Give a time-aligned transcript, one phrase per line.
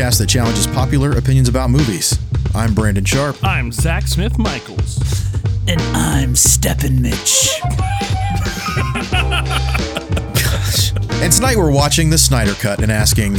[0.00, 2.18] podcast that challenges popular opinions about movies.
[2.54, 3.36] I'm Brandon Sharp.
[3.42, 4.98] I'm Zach Smith Michaels.
[5.68, 7.60] And I'm Steppin' Mitch.
[10.34, 10.92] Gosh.
[11.20, 13.36] And tonight we're watching the Snyder Cut and asking,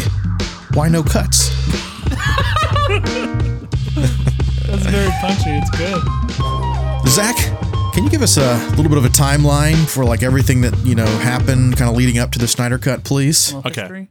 [0.75, 1.49] why no cuts?
[4.67, 5.49] That's very punchy.
[5.49, 5.99] It's good.
[7.09, 7.35] Zach,
[7.95, 10.93] can you give us a little bit of a timeline for like everything that, you
[10.93, 13.51] know, happened kind of leading up to the Snyder Cut, please?
[13.51, 14.07] Well, Okay.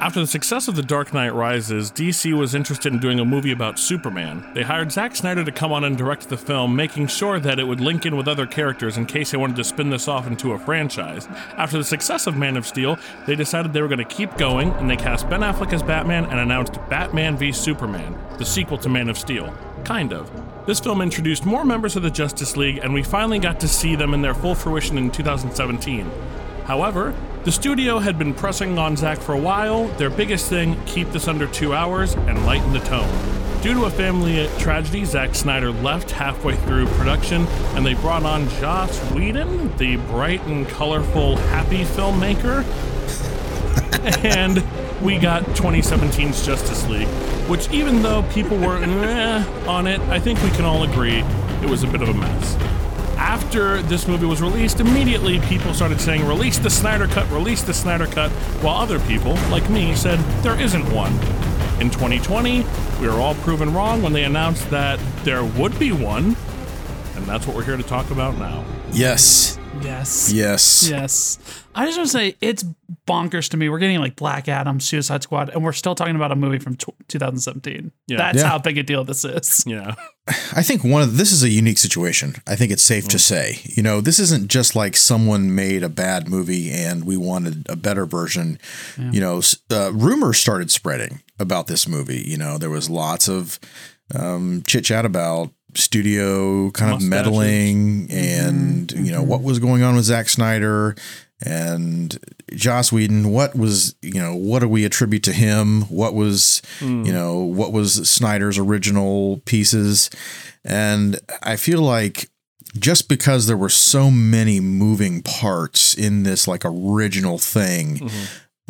[0.00, 3.52] After the success of The Dark Knight Rises, DC was interested in doing a movie
[3.52, 4.42] about Superman.
[4.54, 7.64] They hired Zack Snyder to come on and direct the film, making sure that it
[7.64, 10.52] would link in with other characters in case they wanted to spin this off into
[10.52, 11.28] a franchise.
[11.58, 14.70] After the success of Man of Steel, they decided they were going to keep going,
[14.70, 18.88] and they cast Ben Affleck as Batman and announced Batman v Superman, the sequel to
[18.88, 19.54] Man of Steel.
[19.84, 20.30] Kind of.
[20.64, 23.96] This film introduced more members of the Justice League, and we finally got to see
[23.96, 26.10] them in their full fruition in 2017.
[26.64, 27.14] However,
[27.44, 29.88] the studio had been pressing on Zack for a while.
[29.96, 33.08] Their biggest thing keep this under two hours and lighten the tone.
[33.62, 38.46] Due to a family tragedy, Zack Snyder left halfway through production, and they brought on
[38.60, 42.62] Joss Whedon, the bright and colorful, happy filmmaker.
[44.24, 44.62] and
[45.02, 47.08] we got 2017's Justice League,
[47.48, 51.24] which, even though people were eh, on it, I think we can all agree
[51.62, 52.79] it was a bit of a mess
[53.44, 57.72] after this movie was released, immediately people started saying, release the Snyder Cut, release the
[57.72, 58.30] Snyder Cut,
[58.62, 61.12] while other people, like me, said there isn't one.
[61.80, 62.64] In 2020,
[63.00, 66.36] we were all proven wrong when they announced that there would be one,
[67.16, 68.62] and that's what we're here to talk about now.
[68.92, 69.58] Yes.
[69.82, 70.30] Yes.
[70.30, 70.88] Yes.
[70.90, 71.38] Yes.
[71.74, 72.64] I just want to say it's
[73.06, 73.68] bonkers to me.
[73.70, 76.76] We're getting like Black Adam, Suicide Squad, and we're still talking about a movie from
[76.76, 77.90] tw 2017.
[78.06, 78.18] Yeah.
[78.18, 78.48] That's Yeah.
[78.48, 79.64] how big a deal this is.
[79.66, 79.94] Yeah.
[80.52, 82.34] I think one of this is a unique situation.
[82.46, 83.60] I think it's safe to say.
[83.64, 87.76] You know, this isn't just like someone made a bad movie and we wanted a
[87.76, 88.58] better version.
[88.98, 92.22] You know, uh, rumors started spreading about this movie.
[92.26, 93.58] You know, there was lots of
[94.14, 97.10] um, chit chat about studio kind of Mustaches.
[97.10, 100.96] meddling and you know what was going on with Zack Snyder
[101.44, 102.18] and
[102.54, 103.30] Joss Whedon.
[103.30, 105.82] What was you know what do we attribute to him?
[105.82, 107.04] What was hmm.
[107.04, 110.10] you know what was Snyder's original pieces?
[110.64, 112.28] And I feel like
[112.78, 118.24] just because there were so many moving parts in this like original thing, mm-hmm.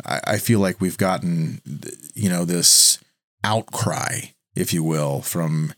[0.05, 1.61] I, I feel like we've gotten
[2.13, 2.99] you know this
[3.43, 4.19] outcry,
[4.55, 5.73] if you will, from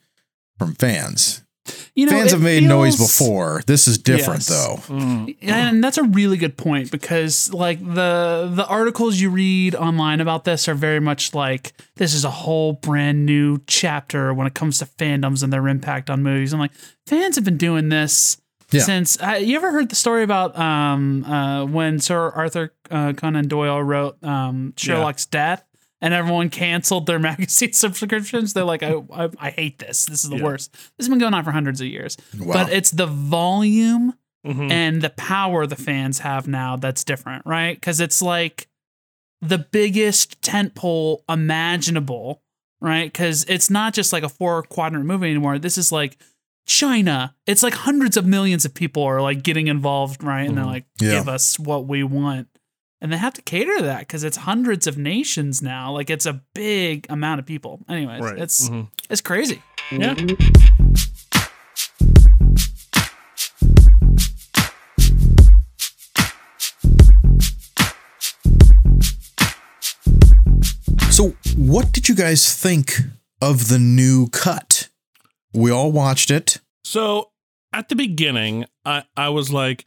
[0.58, 1.43] from fans.
[1.96, 3.62] You know, fans have made noise before.
[3.68, 4.88] This is different Yes.
[4.88, 5.28] though.
[5.42, 10.44] And that's a really good point because like the the articles you read online about
[10.44, 14.80] this are very much like this is a whole brand new chapter when it comes
[14.80, 16.52] to fandoms and their impact on movies.
[16.54, 16.74] I'm like,
[17.06, 18.38] fans have been doing this
[18.72, 18.82] Yeah.
[18.82, 23.48] since uh, you ever heard the story about um uh when Sir Arthur uh, Conan
[23.48, 25.64] Doyle wrote um Sherlock's death
[26.04, 28.54] and everyone canceled their magazine subscriptions.
[28.54, 30.06] They're like, I, I, I hate this.
[30.06, 30.44] This is the Yeah.
[30.44, 30.72] worst.
[30.74, 32.16] This has been going on for hundreds of years.
[32.38, 32.54] Wow.
[32.54, 34.14] But it's the volume
[34.46, 34.70] Mhm.
[34.72, 37.76] and the power the fans have now that's different, right?
[37.78, 38.68] Because it's like
[39.42, 42.42] the biggest tentpole imaginable,
[42.82, 43.12] right?
[43.12, 45.60] Because it's not just like a four quadrant movie anymore.
[45.60, 46.18] This is like
[46.66, 47.36] China.
[47.48, 50.48] It's like hundreds of millions of people are like getting involved, right?
[50.48, 51.12] And they're like, Yeah.
[51.20, 52.48] give us what we want.
[53.04, 55.92] And they have to cater to that because it's hundreds of nations now.
[55.92, 57.82] Like it's a big amount of people.
[57.90, 58.40] Anyways, Right.
[58.40, 58.88] it's Mhm.
[59.10, 59.62] it's crazy.
[59.92, 60.16] Yeah.
[71.10, 72.94] So, what did you guys think
[73.42, 74.90] of the new cut?
[75.54, 76.60] We all watched it.
[76.84, 77.30] So
[77.72, 79.86] at the beginning, I, I was like,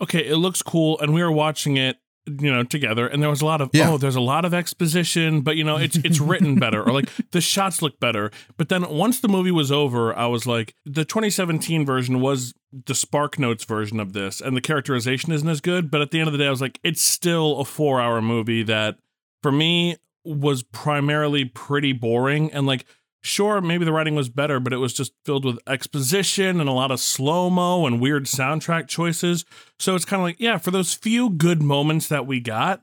[0.00, 0.98] okay, it looks cool.
[1.00, 3.06] And we were watching it, you know, together.
[3.06, 3.90] And there was a lot of, Yeah.
[3.90, 7.08] oh, there's a lot of exposition, but you know, it's it's written better or like
[7.32, 8.30] the shots look better.
[8.56, 12.54] But then once the movie was over, I was like, the 2017 version was
[12.86, 15.90] the Spark Notes version of this, and the characterization isn't as good.
[15.90, 18.22] But at the end of the day, I was like, it's still a four hour
[18.22, 18.98] movie that
[19.42, 22.84] for me was primarily pretty boring and like
[23.22, 26.72] sure maybe the writing was better but it was just filled with exposition and a
[26.72, 29.44] lot of slow-mo and weird soundtrack choices.
[29.78, 32.82] So it's kind of like yeah for those few good moments that we got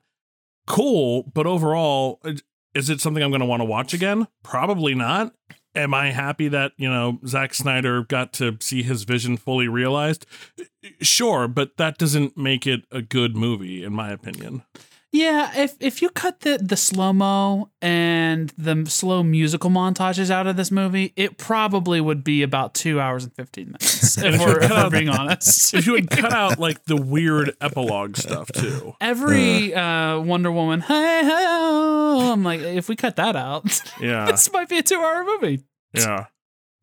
[0.67, 2.21] cool but overall
[2.73, 4.27] is it something i'm going to want to watch again?
[4.43, 5.33] Probably not.
[5.75, 10.25] Am i happy that you know Zack snyder got to see his vision fully realized?
[11.01, 14.63] Sure but that doesn't make it a good movie in my opinion
[15.11, 20.45] Yeah, if if you cut the the slow mo and the slow musical montages out
[20.45, 24.17] of this movie, it probably would be about two hours and fifteen minutes.
[24.23, 28.17] if, we're, if we're being honest, If you would cut out like the weird epilogue
[28.17, 28.93] stuff too.
[29.01, 34.25] every uh, Wonder Woman, hey, hey, oh, I'm like, if we cut that out, Yeah.
[34.31, 35.63] this might be a two hour movie,
[35.93, 36.25] Yeah.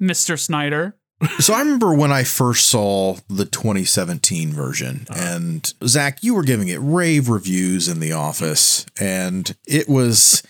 [0.00, 0.96] Mister Snyder.
[1.38, 5.18] So I remember when I first saw the 2017 version, uh-huh.
[5.18, 10.42] and Zach, you were giving it rave reviews in the office, and it was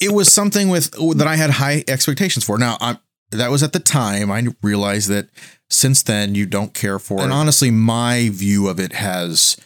[0.00, 2.56] it was something with that I had high expectations for.
[2.56, 2.98] Now, I'm
[3.32, 4.30] that was at the time.
[4.30, 5.28] I realized that
[5.68, 7.24] since then you don't care for it.
[7.24, 9.56] And honestly, my view of it has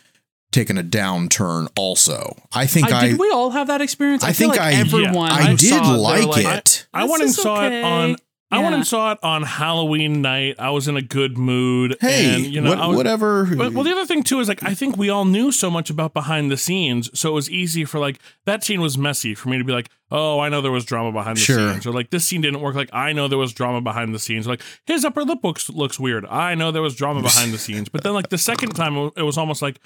[0.50, 1.68] taken a downturn.
[1.76, 4.24] Also, I think I, I did we all have that experience?
[4.24, 6.86] I feel think like I- everyone I who did saw they like like, it.
[6.92, 8.16] I This went and is saw it okay.
[8.50, 10.56] On I went and saw it on Halloween night.
[10.58, 11.96] I was in a good mood.
[12.00, 13.44] hey, and, you know, what- was, whatever.
[13.44, 15.90] But, well, the other thing too is like I think we all knew so much
[15.90, 19.48] about behind the scenes, so it was easy for like that scene was messy for
[19.50, 21.72] me to be like, oh, I know there was drama behind the Sure.
[21.72, 22.74] scenes, or like this scene didn't work.
[22.74, 24.46] Like I know there was drama behind the scenes.
[24.46, 26.24] Like his upper lip looks looks weird.
[26.26, 27.88] I know there was drama behind the scenes.
[27.88, 29.78] But then like the second time, it was almost like.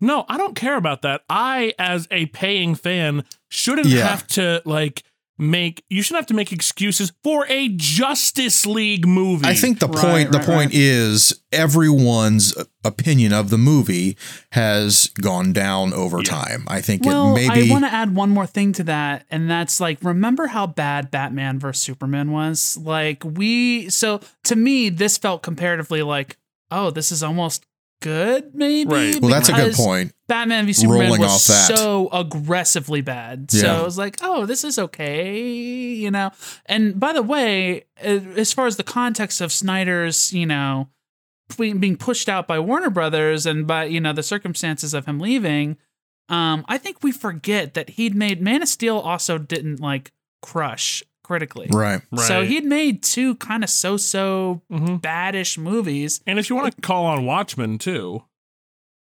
[0.00, 1.22] No, I don't care about that.
[1.28, 4.06] I, as a paying fan, shouldn't Yeah.
[4.06, 5.02] have to like
[5.38, 5.84] make.
[5.88, 9.46] You shouldn't have to make excuses for a Justice League movie.
[9.46, 10.74] I think the Right, point the right, point right.
[10.74, 12.54] is everyone's
[12.84, 14.16] opinion of the movie
[14.52, 16.64] has gone down over time.
[16.68, 19.50] I think Well, it maybe I want to add one more thing to that, and
[19.50, 22.76] that's like, remember how bad Batman vs Superman was?
[22.76, 26.36] Like, we so to me, this felt comparatively like,
[26.70, 27.64] oh, this is almost
[28.00, 28.90] good, maybe.
[28.90, 29.20] Right.
[29.20, 30.12] well that's a good point.
[30.26, 31.76] Batman v Superman Rolling was off that.
[31.78, 33.50] so aggressively bad.
[33.50, 33.80] So Yeah.
[33.80, 36.30] I was like, oh, this is okay, you know.
[36.66, 40.88] And by the way, uh, as far as the context of Snyder's, you know,
[41.56, 45.18] being being pushed out by Warner Brothers and by you know the circumstances of him
[45.18, 45.78] leaving,
[46.28, 50.12] um, I think we forget that he'd made Man of Steel also didn't like
[50.42, 51.68] crush critically.
[51.70, 52.00] Right.
[52.26, 55.00] So he'd made two kind of so-so Mhm.
[55.00, 56.20] badish movies.
[56.26, 58.24] And if you want to call on Watchmen too,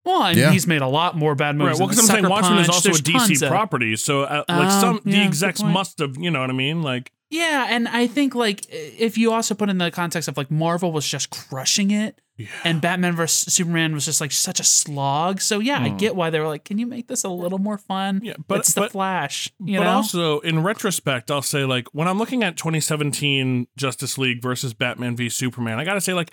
[0.04, 0.52] Well, and Yeah.
[0.52, 1.72] he's made a lot more bad movies.
[1.74, 1.80] right?
[1.80, 4.44] Well, because I'm saying Sucker Watchmen is also a DC tons of- property, so uh,
[4.48, 6.84] like Oh, some yeah, the execs must have, you know what I mean?
[6.84, 10.52] Like, Yeah, and I think like if you also put in the context of like
[10.52, 12.48] Marvel was just crushing it, yeah.
[12.64, 15.42] and Batman vs Superman was just like such a slog.
[15.42, 15.98] So yeah, I Hmm.
[15.98, 18.22] get why they were like, can you make this a little more fun?
[18.24, 19.90] Yeah, but- it's the but- Flash, you but know.
[19.92, 25.16] also in retrospect, I'll say like when I'm looking at 2017 Justice League versus Batman
[25.16, 26.32] v Superman, I gotta say like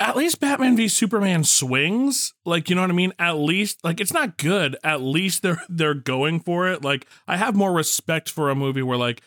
[0.00, 2.32] at least Batman v Superman swings.
[2.44, 3.12] Like you know what I mean?
[3.18, 4.76] At least like it's not good.
[4.84, 6.84] At least they're they're going for it.
[6.84, 9.22] Like I have more respect for a movie where like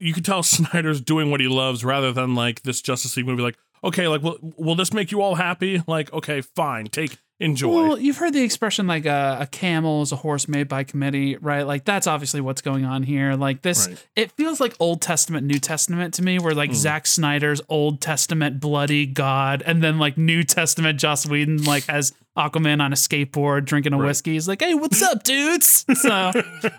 [0.00, 3.42] you can tell Snyder's doing what he loves rather than like this Justice League movie.
[3.42, 5.82] Like okay, like will will this make you all happy?
[5.86, 7.70] Like okay, fine, take enjoy.
[7.88, 11.36] Well, you've heard the expression like a, a camel is a horse made by committee,
[11.36, 11.62] right?
[11.66, 13.34] Like that's obviously what's going on here.
[13.34, 14.06] Like this, Right.
[14.16, 16.76] it feels like Old Testament, New Testament to me, where like Hmm.
[16.76, 22.12] Zack Snyder's Old Testament bloody God, and then like New Testament Joss Whedon like has
[22.38, 24.08] Aquaman on a skateboard drinking a Right.
[24.08, 24.32] whiskey.
[24.32, 25.86] He's like, hey, what's up, dudes?
[26.00, 26.32] So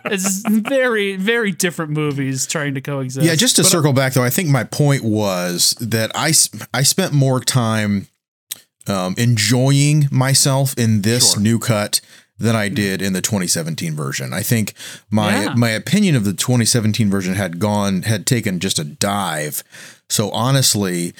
[0.05, 3.25] it's very, very different movies trying to coexist.
[3.25, 6.33] Yeah, just to circle back though, I think my point was that I
[6.73, 8.07] I spent more time
[8.87, 11.41] um, enjoying myself in this Sure.
[11.41, 12.01] new cut
[12.39, 14.31] than I did in the 2017 version.
[14.33, 14.73] I think
[15.09, 15.53] my Yeah.
[15.55, 19.63] my opinion of the 2017 version had gone had taken just a dive.
[20.09, 21.13] So honestly,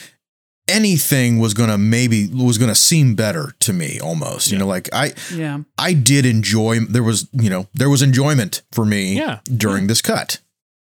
[0.68, 4.52] anything was going to maybe was going to seem better to me almost.
[4.52, 5.60] You know, like I yeah.
[5.78, 9.40] I did enjoy there was, you know, there was enjoyment for me Yeah.
[9.56, 10.40] during this cut.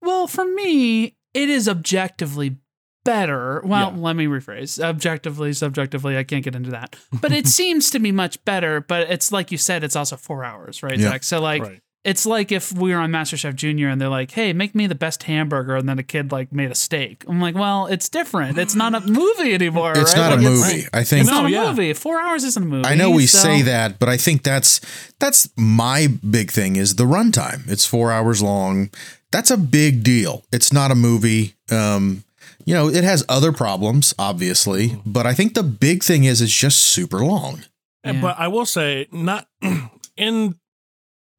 [0.02, 2.56] Well, for me, it is objectively
[3.04, 3.62] better.
[3.64, 3.98] Well, Yeah.
[4.00, 4.82] let me rephrase.
[4.82, 6.96] Objectively, subjectively, I can't get into that.
[7.12, 8.80] But it seems to be much better.
[8.80, 11.10] But it's like you said, it's also four hours, right, Yeah.
[11.10, 11.24] Zach?
[11.24, 11.80] So like right.
[12.04, 14.94] it's like if we were on MasterChef Junior and they're like, "Hey, make me the
[14.94, 17.24] best hamburger," and then a kid like made a steak.
[17.28, 18.58] I'm like, "Well, it's different.
[18.58, 19.92] It's not a movie anymore.
[19.96, 20.20] It's right?
[20.20, 20.86] not a Like, it's- movie.
[20.92, 21.68] I think It's not No, a yeah.
[21.70, 21.92] movie.
[21.94, 22.86] Four hours isn't a movie.
[22.88, 24.80] I know we so- say that, but I think that's
[25.18, 27.68] that's my big thing is the runtime.
[27.68, 28.90] It's four hours long.
[29.32, 30.42] That's a big deal.
[30.52, 31.54] It's not a movie.
[31.70, 32.24] Um,
[32.70, 36.52] you know, it has other problems, obviously, but I think the big thing is it's
[36.54, 37.64] just super long.
[38.04, 38.20] Yeah.
[38.20, 39.48] But I will say, not
[40.16, 40.54] in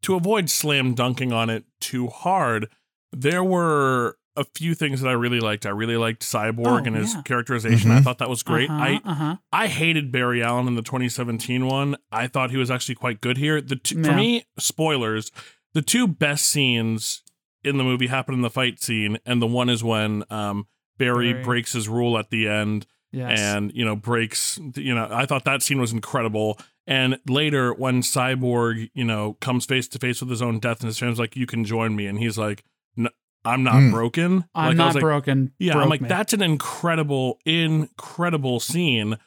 [0.03, 2.67] to avoid slam dunking on it too hard.
[3.13, 5.65] There were a few things that I really liked.
[5.65, 7.21] I really liked Cyborg Oh, and his yeah.
[7.23, 7.91] characterization.
[7.91, 8.03] I Mhm.
[8.03, 8.69] thought that was great.
[8.69, 9.35] Uh-huh, I uh-huh.
[9.51, 11.97] I hated Barry Allen in the 2017 one.
[12.11, 13.61] I thought he was actually quite good here.
[13.61, 15.31] The two, for me, spoilers.
[15.73, 17.21] The two best scenes
[17.63, 20.65] in the movie happen in the fight scene, and the one is when um,
[20.97, 21.43] Barry, Barry.
[21.43, 23.39] breaks his rule at the end Yes.
[23.41, 26.57] and you know breaks you know i thought that scene was incredible
[26.87, 30.87] And later, when Cyborg, you know, comes face to face with his own death, and
[30.87, 32.63] his family's like, "You can join me," and he's like,
[32.97, 33.07] "N-
[33.45, 33.91] "I'm not Mm.
[33.91, 35.53] broken." I'm like, not like, broken.
[35.59, 36.09] Yeah, broke I'm like, me.
[36.09, 39.17] that's an incredible, incredible scene.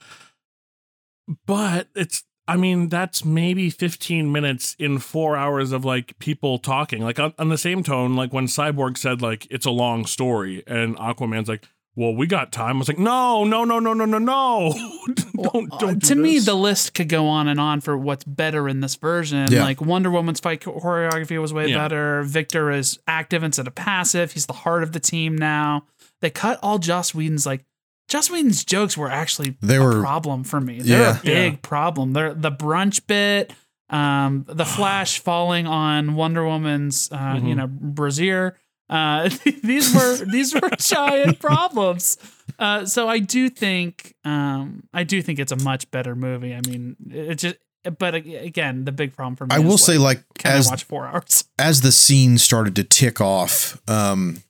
[1.46, 7.02] But it's, I mean, that's maybe 15 minutes in four hours of like people talking.
[7.02, 10.62] Like on, on the same tone, like when Cyborg said, like, it's a long story,
[10.66, 12.76] and Aquaman's like, well, we got time.
[12.76, 14.74] I was like, no, no, no, no, no, no, no.
[15.42, 15.98] don't, don't.
[16.00, 18.96] do to me, the list could go on and on for what's better in this
[18.96, 19.50] version.
[19.50, 19.62] Yeah.
[19.62, 21.78] Like Wonder Woman's fight choreography was way Yeah.
[21.78, 22.22] better.
[22.24, 24.32] Victor is active instead of passive.
[24.32, 25.84] He's the heart of the team now.
[26.20, 27.64] They cut all Joss Whedon's like
[28.08, 30.80] Joss Whedon's jokes were actually They a were- problem for me.
[30.82, 31.18] They're Yeah.
[31.20, 31.58] a big Yeah.
[31.62, 32.12] problem.
[32.12, 33.52] They're the brunch bit,
[33.90, 37.56] um, the Flash falling on Wonder Woman's, uh, you Mhm.
[37.56, 38.56] know, brassiere.
[38.90, 39.30] Uh,
[39.62, 42.18] these were these were giant problems.
[42.58, 46.54] Uh, so I do think um, I do think it's a much better movie.
[46.54, 47.56] I mean, it just
[47.98, 49.54] but again, the big problem for me.
[49.54, 51.44] I is, will say, like can as I watch four hours?
[51.58, 54.42] as the scene started to tick off, um,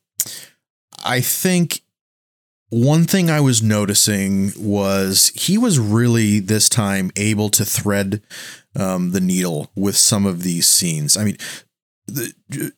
[1.03, 1.81] I think
[2.83, 8.21] one thing I was noticing was he was really this time able to thread
[8.75, 11.15] um, the needle with some of these scenes.
[11.15, 11.37] I mean,
[12.07, 12.33] the,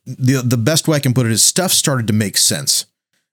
[0.05, 2.85] the the best way I can put it is stuff started to make sense.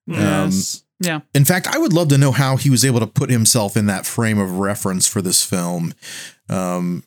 [0.08, 0.84] Um, Yes.
[1.00, 1.20] yeah.
[1.34, 3.86] In fact, I would love to know how he was able to put himself in
[3.86, 5.92] that frame of reference for this film.
[6.48, 7.04] Um,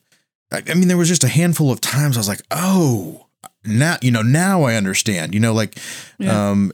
[0.52, 3.26] I, I mean, there was just a handful of times I was like, "Oh,
[3.64, 5.34] now you know." Now I understand.
[5.34, 5.78] You know, like
[6.18, 6.50] Yeah.
[6.50, 6.70] um,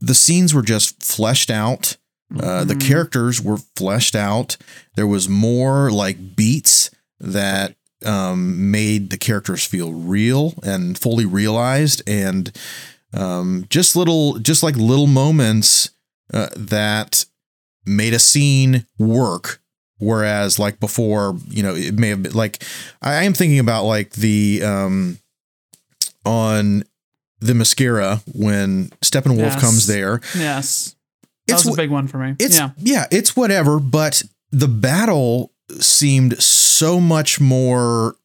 [0.00, 1.96] the scenes were just fleshed out.
[2.38, 2.80] Uh, the Mhm.
[2.86, 4.56] characters were fleshed out.
[4.96, 12.02] There was more like beats that um, made the characters feel real and fully realized,
[12.06, 12.50] and
[13.12, 15.90] um, just little, just like little moments
[16.32, 17.24] uh, that
[17.84, 19.60] made a scene work.
[19.98, 22.62] Whereas, like before, you know, it may have been like
[23.02, 25.18] I am thinking about like the um,
[26.24, 26.84] on
[27.42, 29.60] Themyscira when Steppenwolf Yes.
[29.60, 30.20] comes there.
[30.36, 30.94] Yes.
[31.50, 32.34] That It's was a big one for me.
[32.38, 32.70] it's yeah.
[32.78, 33.06] yeah.
[33.10, 38.16] it's whatever, but the battle seemed so much more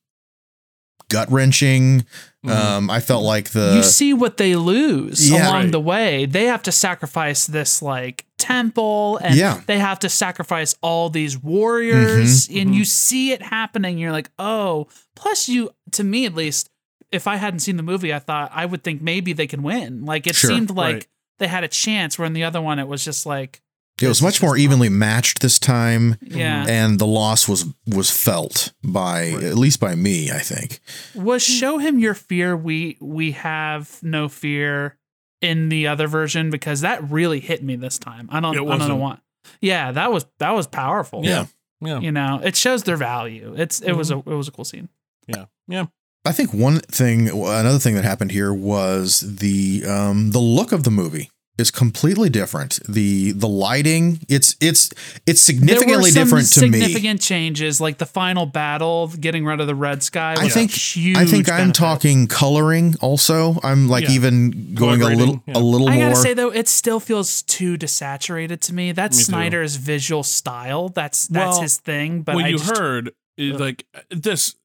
[1.10, 2.06] gut wrenching.
[2.46, 2.50] Mhm.
[2.52, 5.50] Um, I felt like the you see what they lose Yeah.
[5.50, 5.72] along Right.
[5.72, 6.26] the way.
[6.26, 9.62] They have to sacrifice this like temple and Yeah.
[9.68, 12.58] they have to sacrifice all these warriors Mm-hmm.
[12.60, 13.98] and you see it happening.
[13.98, 16.70] You're like, oh, plus you, to me at least,
[17.12, 20.06] if I hadn't seen the movie, I thought I would think maybe they can win.
[20.06, 20.50] Like it Sure.
[20.50, 21.08] seemed like Right.
[21.40, 23.62] They had a chance where in the other one it was just like,
[24.02, 26.62] it was much more evenly matched this time, yeah.
[26.62, 26.70] Mm-hmm.
[26.70, 29.44] and the loss was was felt by Right.
[29.44, 30.32] at least by me.
[30.32, 30.80] I think.
[31.14, 34.98] was show him your fear we we have no fear
[35.42, 38.64] in the other version because that really hit me this time i don't It i
[38.66, 39.00] don't know wasn't.
[39.00, 39.20] what
[39.62, 41.46] yeah that was that was powerful Yeah.
[41.82, 42.00] Yeah.
[42.00, 44.28] you know it shows their value it's it was mm-hmm.
[44.28, 44.90] a it was a cool scene
[45.28, 45.46] Yeah.
[45.68, 45.86] Yeah.
[46.26, 50.84] I think one thing, another thing that happened here was the um, the look of
[50.84, 52.80] the movie is completely different.
[52.86, 54.90] the The lighting, it's it's
[55.26, 56.80] it's significantly there were different to me.
[56.82, 60.72] significant changes like the final battle getting rid of the red sky I was think
[60.72, 61.76] huge I think I'm benefit.
[61.76, 63.58] talking coloring also.
[63.64, 64.12] I'm like Yeah.
[64.16, 65.58] even going a little yeah.
[65.58, 66.04] a little I more.
[66.10, 68.92] gotta say though, it still feels too desaturated to me.
[68.92, 69.32] That's Me too.
[69.32, 70.90] Snyder's visual style.
[70.90, 72.24] That's that's Well, his thing.
[72.24, 74.56] But what I you just- heard like this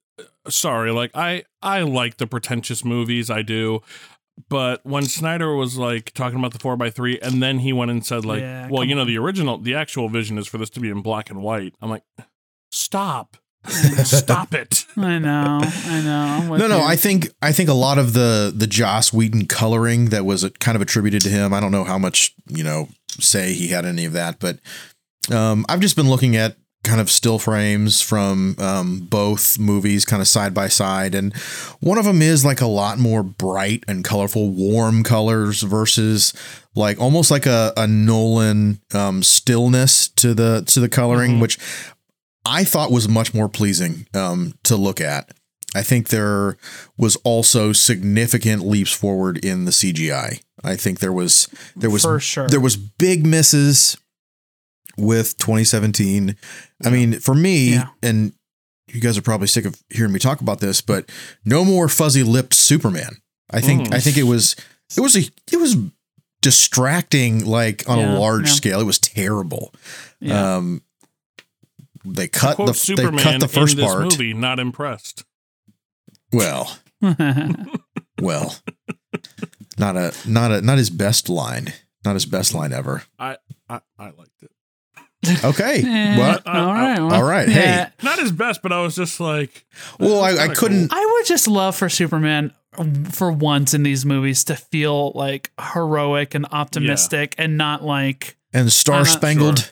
[0.48, 3.80] sorry like i i like the pretentious movies i do
[4.48, 8.24] but when snyder was like talking about the 4x3 and then he went and said
[8.24, 9.06] like Yeah, well you know on.
[9.06, 11.90] the original the actual vision is for this to be in black and white i'm
[11.90, 12.02] like
[12.70, 13.36] stop
[14.04, 16.18] stop it I know, I know.
[16.40, 16.78] I'm with no, no.
[16.78, 16.82] you.
[16.82, 20.76] I think I think a lot of the the Joss Whedon coloring that was kind
[20.76, 21.52] of attributed to him.
[21.52, 24.58] I don't know how much you know say he had any of that, but
[25.30, 30.22] um, I've just been looking at kind of still frames from um, both movies, kind
[30.22, 31.34] of side by side, and
[31.80, 36.32] one of them is like a lot more bright and colorful, warm colors versus
[36.74, 41.40] like almost like a, a Nolan um, stillness to the to the coloring, Mhm.
[41.40, 41.58] which
[42.46, 45.30] I thought was much more pleasing um, to look at.
[45.74, 46.56] I think there
[46.96, 50.40] was also significant leaps forward in the CGI.
[50.64, 51.46] I think there was
[51.76, 52.48] there was for sure.
[52.48, 53.96] there was big misses
[54.96, 56.36] with 2017.
[56.84, 57.88] I mean, for me, Yeah.
[58.02, 58.32] and
[58.92, 61.08] you guys are probably sick of hearing me talk about this, but
[61.44, 63.16] no more fuzzy lipped Superman.
[63.50, 63.94] I think Mm.
[63.94, 64.56] I think it was
[64.96, 65.20] it was a
[65.52, 65.76] it was
[66.42, 68.54] distracting like on Yeah, a large yeah.
[68.54, 68.80] scale.
[68.80, 69.74] It was terrible.
[70.20, 70.56] yeah.
[70.56, 70.82] Um
[72.04, 74.02] they cut Quote the superman they cut the first in this part.
[74.04, 75.24] movie not impressed
[76.32, 76.78] Well,
[78.20, 78.56] well.
[79.78, 81.72] not a not a not his best line.
[82.04, 83.02] Not his best line ever.
[83.18, 83.36] i
[83.68, 84.50] i, I liked it
[85.44, 85.82] Okay.
[85.86, 86.98] Eh, Well, all right.
[86.98, 87.48] well, all right.
[87.48, 87.62] Hey.
[87.64, 87.90] yeah.
[88.02, 89.64] Not his best, but I was just like,
[89.98, 90.92] well, I, I couldn't.
[90.92, 95.50] I would just love for Superman um, for once in these movies to feel like
[95.74, 99.58] heroic and optimistic and not like And star spangled.
[99.58, 99.68] sure.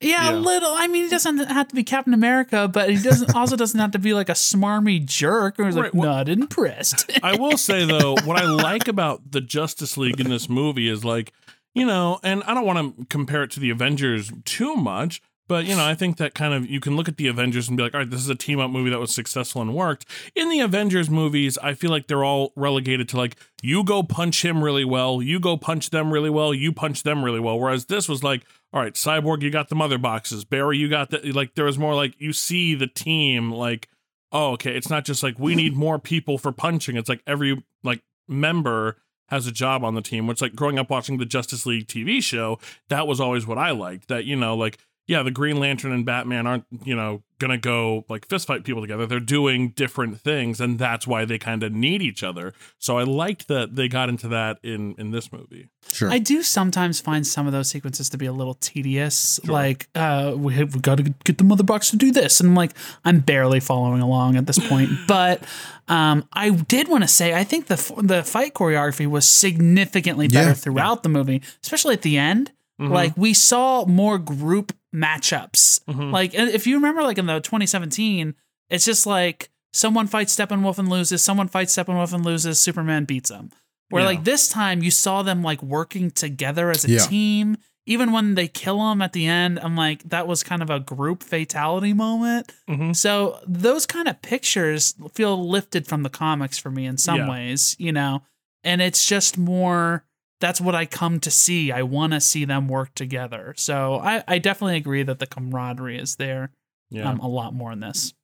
[0.00, 0.36] yeah, Yeah.
[0.36, 0.70] a little.
[0.72, 3.90] I mean, he doesn't have to be Captain America, but he doesn't also doesn't have
[3.90, 7.10] to be like a smarmy jerk who's like well- not impressed.
[7.22, 11.04] I will say though, what I like about the Justice League in this movie is
[11.04, 11.32] like,
[11.74, 15.64] you know, and I don't want to compare it to the Avengers too much, but
[15.64, 17.82] you know, I think that kind of you can look at the Avengers and be
[17.82, 20.04] like, all right, this is a team up movie that was successful and worked.
[20.36, 24.44] In the Avengers movies, I feel like they're all relegated to like, you go punch
[24.44, 27.58] him really well, you go punch them really well, you punch them really well.
[27.58, 31.10] Whereas this was like, all right, Cyborg, you got the mother boxes, Barry, you got
[31.10, 31.54] the like.
[31.54, 33.88] There was more like you see the team like
[34.30, 37.64] oh okay it's not just like we need more people for punching it's like every
[37.82, 41.66] like member has a job on the team which like growing up watching the justice
[41.66, 42.58] league tv show
[42.88, 44.78] that was always what i liked that you know like
[45.08, 48.80] yeah the green lantern and batman aren't you know gonna go like fist fight people
[48.80, 52.98] together they're doing different things and that's why they kind of need each other so
[52.98, 56.10] i liked that they got into that in in this movie Sure.
[56.10, 59.40] I do sometimes find some of those sequences to be a little tedious.
[59.42, 59.54] Sure.
[59.54, 62.50] Like, uh, we have we got to get the mother box to do this, and
[62.50, 62.72] I'm like,
[63.06, 64.90] I'm barely following along at this point.
[65.08, 65.42] but
[65.88, 70.48] um, I did want to say, I think the the fight choreography was significantly better
[70.48, 70.54] Yeah.
[70.54, 72.52] throughout the movie, especially at the end.
[72.80, 72.90] Mhm.
[72.90, 75.84] Like we saw more group matchups.
[75.84, 76.12] Mhm.
[76.12, 78.34] Like if you remember, like in the 2017,
[78.70, 83.30] it's just like someone fights Steppenwolf and loses, someone fights Steppenwolf and loses, Superman beats
[83.30, 83.50] them.
[83.90, 84.08] Where Yeah.
[84.08, 86.98] like this time you saw them like working together as a Yeah.
[87.06, 87.56] team.
[87.86, 90.78] Even when they kill him at the end, I'm like, that was kind of a
[90.78, 92.52] group fatality moment.
[92.68, 92.94] Mhm.
[92.94, 97.30] So those kind of pictures feel lifted from the comics for me in some Yeah.
[97.30, 98.22] ways, you know,
[98.62, 100.04] and it's just more.
[100.40, 101.72] That's what I come to see.
[101.72, 103.54] I want to see them work together.
[103.56, 106.50] So I, I definitely agree that the camaraderie is there
[106.90, 108.14] yeah um, a lot more in this.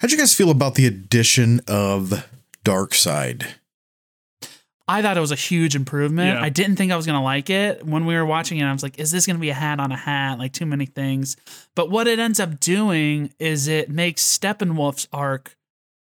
[0.00, 2.28] How'd you guys feel about the addition of
[2.64, 3.46] Darkseid?
[4.86, 6.38] I thought it was a huge improvement.
[6.38, 6.44] Yeah.
[6.44, 7.86] I didn't think I was going to like it.
[7.86, 9.80] When we were watching it, I was like, is this going to be a hat
[9.80, 10.38] on a hat?
[10.38, 11.38] Like, too many things.
[11.74, 15.56] But what it ends up doing is it makes Steppenwolf's arc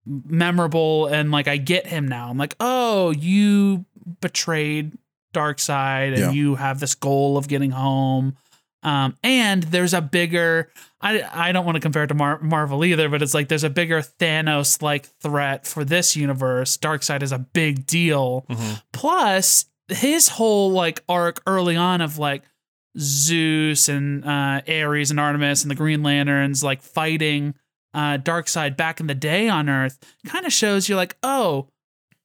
[0.06, 1.08] memorable.
[1.08, 2.30] And like, I get him now.
[2.30, 3.86] I'm like, oh, you
[4.22, 4.94] betrayed
[5.34, 6.32] Darkseid and Yeah.
[6.32, 8.38] you have this goal of getting home.
[8.84, 10.70] Um, and there's a bigger,
[11.02, 13.64] I, I don't want to compare it to Mar- Marvel either, but it's like there's
[13.64, 16.78] a bigger Thanos like threat for this universe.
[16.78, 18.46] Darkseid is a big deal.
[18.48, 18.82] Mhm.
[18.94, 22.44] Plus, his whole like arc early on of like
[23.00, 27.56] Zeus and uh, Ares and Artemis and the Green Lanterns like fighting
[27.96, 31.70] uh, side back in the day on Earth kind of shows you like, oh,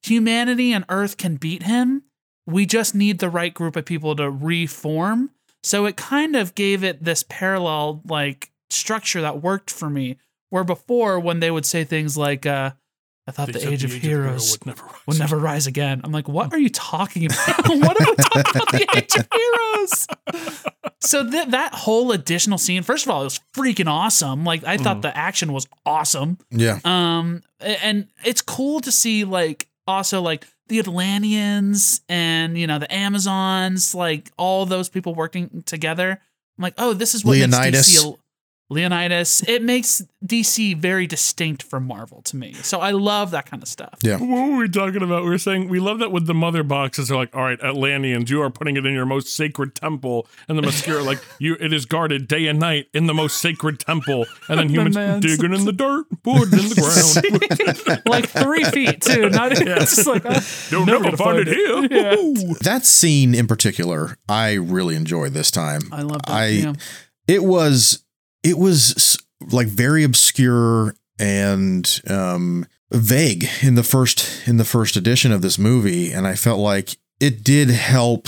[0.03, 2.03] humanity and Earth can beat him.
[2.45, 5.31] We just need the right group of people to reform.
[5.63, 10.17] So it kind of gave it this parallel like structure that worked for me.
[10.49, 12.71] Where before, when they would say things like, uh,
[13.27, 14.95] I thought They the said age of hero heroes would never rise.
[15.07, 16.01] will never rise again.
[16.03, 17.37] I'm like, what are you talking about?
[17.69, 18.71] what are we talking about?
[18.71, 20.07] The Age of Heroes.
[21.01, 24.43] So th- that whole additional scene, first of all, it was freaking awesome.
[24.43, 25.01] Like I thought Mhm.
[25.03, 26.39] the action was awesome.
[26.49, 26.79] Yeah.
[26.83, 32.91] Um, and it's cool to see like also like the Atlanteans and you know the
[32.93, 36.19] Amazons, like all those people working together.
[36.57, 37.71] I'm like, oh, this is what Leonidas.
[37.71, 38.17] makes DC a-
[38.71, 39.43] Leonidas.
[39.47, 42.53] It makes DC very distinct from Marvel to me.
[42.53, 43.99] So I love that kind of stuff.
[44.01, 44.15] Yeah.
[44.17, 45.23] What were we talking about?
[45.23, 47.09] We were saying we love that with the mother boxes.
[47.09, 50.57] They're like, all right, Atlanteans, you are putting it in your most sacred temple, and
[50.57, 54.57] Themyscira, like you, it is guarded day and night in the most sacred temple, and
[54.59, 58.01] then humans man's- digging in the dirt, put it in the ground.
[58.05, 59.29] like three feet too.
[59.29, 59.81] Not even Yeah.
[59.81, 61.87] it's just like uh, You'll never never find, it here.
[61.91, 62.55] Yeah.
[62.61, 65.81] That scene in particular, I really enjoyed this time.
[65.91, 66.31] I love that.
[66.31, 66.73] I- yeah.
[67.27, 68.03] It was
[68.43, 69.17] it was
[69.51, 75.57] like very obscure and um vague in the first in the first edition of this
[75.57, 78.27] movie and I felt like it did help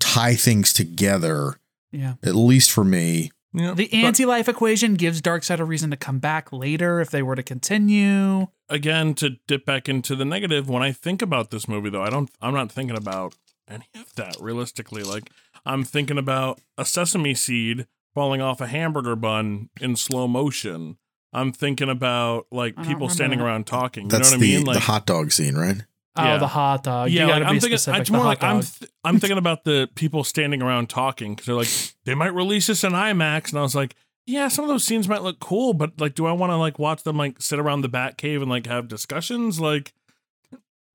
[0.00, 1.58] tie things together
[1.92, 2.14] yeah.
[2.22, 3.30] at least for me.
[3.54, 3.74] Yeah.
[3.74, 7.42] The anti-life equation gives Darkseid a reason to come back later if they were to
[7.42, 8.48] continue.
[8.68, 12.08] again, to dip back into the negative, when I think about this movie, though, I
[12.08, 12.30] don't.
[12.40, 13.34] I'm not thinking about
[13.68, 15.02] any of that realistically.
[15.02, 15.30] Like
[15.64, 20.96] I'm thinking about a sesame seed falling off a hamburger bun in slow motion.
[21.32, 23.44] I'm thinking about like people standing that.
[23.46, 24.04] around talking.
[24.04, 24.66] You That's know what I the mean?
[24.66, 25.76] Like the hot dog scene, right?
[26.14, 26.36] Oh, Yeah.
[26.38, 27.10] the hot dog.
[27.10, 27.78] yeah, you like, gotta I'm thinking.
[27.78, 28.00] specific.
[28.02, 28.60] It's more like I'm.
[28.60, 31.68] Th- I'm thinking about the people standing around talking because they're like
[32.04, 33.94] they might release this in IMAX, and I was like,
[34.26, 36.78] yeah, some of those scenes might look cool, but like, do I want to like
[36.78, 39.58] watch them like sit around the Bat Cave and like have discussions?
[39.58, 39.94] Like,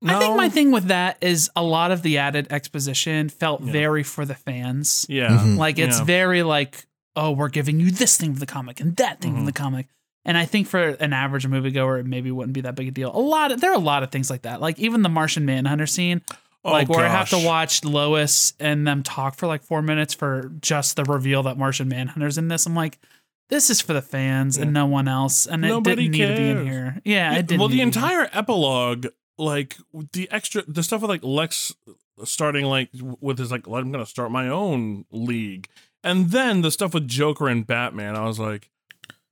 [0.05, 3.71] I think my thing with that is a lot of the added exposition felt Yeah.
[3.71, 5.07] very for the fans.
[5.09, 5.29] Yeah.
[5.29, 5.57] Mhm.
[5.57, 6.05] Like it's Yeah.
[6.05, 6.85] very like,
[7.17, 9.47] oh, we're giving you this thing from the comic and that thing from Mhm.
[9.47, 9.87] the comic.
[10.23, 13.11] And I think for an average moviegoer, it maybe wouldn't be that big a deal.
[13.13, 14.61] A lot of, there are a lot of things like that.
[14.61, 16.21] Like even the Martian Manhunter scene,
[16.65, 20.13] Oh, like where I have to watch Lois and them talk for like four minutes
[20.13, 22.65] for just the reveal that Martian Manhunter's in this.
[22.65, 22.99] I'm like,
[23.49, 26.41] this is for the fans and no one else, and it Nobody didn't need to
[26.41, 27.01] be in here.
[27.05, 27.59] Yeah, Yeah, it didn't.
[27.61, 28.05] well, the need to be.
[28.05, 29.77] entire epilogue, like
[30.11, 31.73] the extra, the stuff with like Lex
[32.25, 32.89] starting like
[33.21, 35.69] with his like, I'm gonna start my own league,
[36.07, 38.15] and then the stuff with Joker and Batman.
[38.15, 38.69] I was like,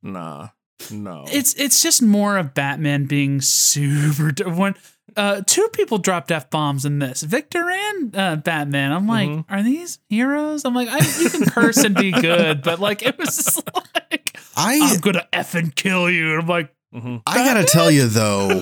[0.04, 0.50] nah,
[0.92, 1.26] no.
[1.28, 4.32] It's it's just more of Batman being super.
[4.32, 4.76] d- When
[5.18, 8.92] uh, two people dropped f bombs in this, Victor and uh, Batman.
[8.92, 9.46] I'm like, Mhm.
[9.50, 10.66] are these heroes?
[10.66, 13.64] I'm like, I, you can curse and be good, but like it was just
[14.12, 16.32] like, I I'm gonna effing kill you.
[16.34, 17.22] And I'm like, Mhm.
[17.26, 18.62] I gotta tell you though,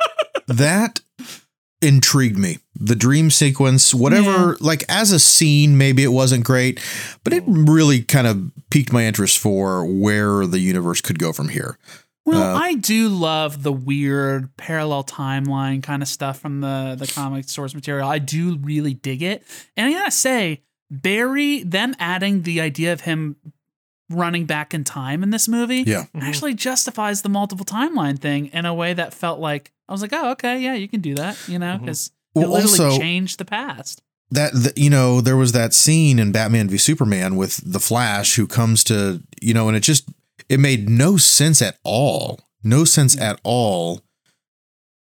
[0.46, 1.00] that
[1.80, 2.58] intrigued me.
[2.74, 6.80] The dream sequence, whatever, like as a scene, maybe it wasn't great,
[7.24, 11.48] but it really kind of piqued my interest for where the universe could go from
[11.48, 11.78] here.
[12.26, 17.06] well, Uh, I do love the weird parallel timeline kind of stuff from the the
[17.06, 18.08] comic source material.
[18.08, 19.42] I do really dig it,
[19.76, 23.36] and I gotta say, Barry, them adding the idea of him
[24.10, 26.04] running back in time in this movie, Yeah.
[26.14, 26.22] Mhm.
[26.22, 30.12] actually justifies the multiple timeline thing in a way that felt like I was like,
[30.12, 33.38] oh, okay, yeah, you can do that, you know, because Well, it literally also- changed
[33.38, 34.02] the past.
[34.30, 38.34] That the, you know, there was that scene in Batman v Superman with the Flash
[38.34, 40.04] who comes to you know, and it just
[40.50, 44.02] it made no sense at all, no sense at all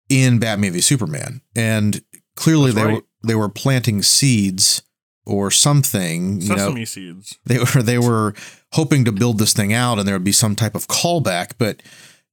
[0.08, 2.02] in Batman v Superman, and
[2.36, 2.94] clearly That's they right.
[2.94, 4.82] were they were planting seeds
[5.26, 7.38] or something, you know, Sesame seeds.
[7.44, 8.34] they were they were
[8.72, 11.82] hoping to build this thing out and there would be some type of callback but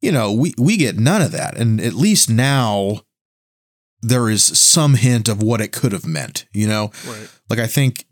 [0.02, 1.58] you know we we get none of that.
[1.58, 3.02] And at least now
[4.02, 6.92] there is some hint of what it could have meant you know?
[7.08, 7.30] Right.
[7.50, 8.06] like i think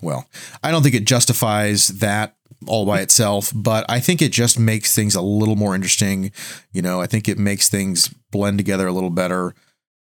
[0.00, 0.26] well
[0.64, 2.34] i don't think it justifies that
[2.66, 6.32] all by itself but i think it just makes things a little more interesting.
[6.72, 9.54] You know i think it makes things blend together a little better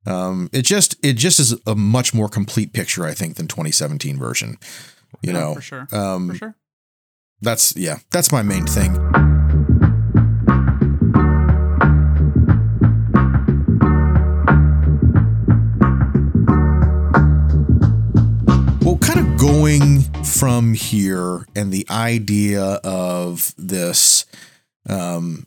[0.07, 4.19] um, it just it just is a much more complete picture i think than 2017
[4.19, 4.57] version
[5.23, 6.55] you Yeah, know for sure, um, for sure.
[7.41, 8.93] that's yeah, that's my main thing.
[18.83, 24.27] Well, kind of going from here and the idea of this
[24.89, 25.47] um,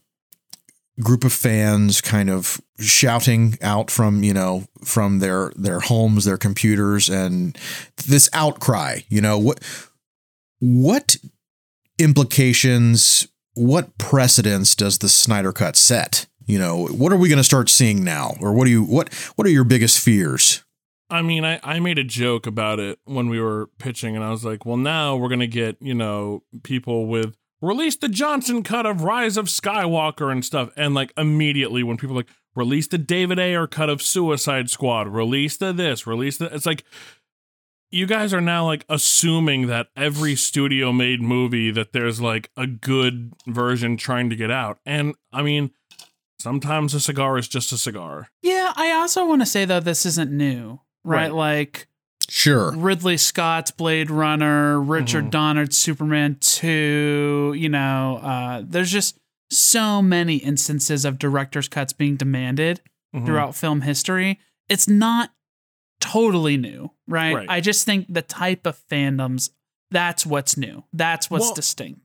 [1.01, 6.37] group of fans kind of shouting out from you know from their their homes, their
[6.37, 7.57] computers, and
[8.07, 8.99] this outcry.
[9.09, 9.59] You know what
[10.59, 11.17] what
[11.99, 16.25] implications, what precedence does the Snyder Cut set?
[16.45, 19.13] You know, what are we going to start seeing now, or what do you what
[19.35, 20.63] what are your biggest fears?
[21.09, 24.29] I mean, I, I made a joke about it when we were pitching, and I
[24.29, 28.63] was like, well, now we're going to get, you know, people with release the Johnson
[28.63, 30.69] cut of Rise of Skywalker and stuff.
[30.75, 35.57] And like immediately when people like, release the David Ayer cut of Suicide Squad, release
[35.57, 36.53] the this, release the.
[36.53, 36.83] It's like,
[37.89, 42.67] you guys are now like assuming that every studio made movie that there's like a
[42.67, 44.79] good version trying to get out.
[44.85, 45.71] And I mean,
[46.39, 48.29] sometimes a cigar is just a cigar.
[48.41, 51.31] Yeah, I also want to say though this isn't new, right?
[51.31, 51.33] Right.
[51.33, 51.87] Like
[52.29, 55.31] Sure, Ridley Scott's Blade Runner, Richard Mhm.
[55.31, 59.17] Donner's Superman 2, you know, uh, there's just
[59.49, 62.81] so many instances of director's cuts being demanded
[63.15, 63.25] Mhm.
[63.25, 64.39] throughout film history.
[64.67, 65.31] It's not
[66.01, 67.33] totally new, right?
[67.33, 67.49] Right.
[67.49, 69.51] I just think the type of fandoms,
[69.89, 70.83] that's what's new.
[70.91, 72.01] That's what's Well, distinct.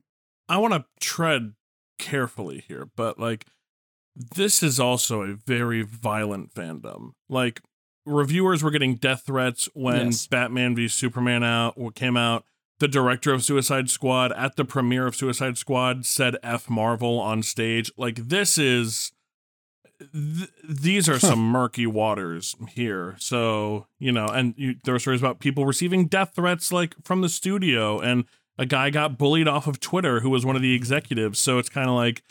[0.47, 1.53] I want to tread
[1.99, 3.45] carefully here, but like
[4.15, 7.11] this is also a very violent fandom.
[7.29, 7.61] Like
[8.05, 10.27] reviewers were getting death threats when Yes.
[10.27, 12.45] Batman v Superman out came out.
[12.79, 17.41] The director of Suicide Squad at the premiere of Suicide Squad said F Marvel on
[17.43, 17.91] stage.
[17.97, 19.11] Like this is
[19.99, 23.15] th- these are some murky waters here.
[23.19, 27.21] So, you know, and you, there were stories about people receiving death threats like from
[27.21, 28.25] the studio and
[28.57, 31.39] a guy got bullied off of Twitter who was one of the executives.
[31.39, 32.21] So it's kind of like,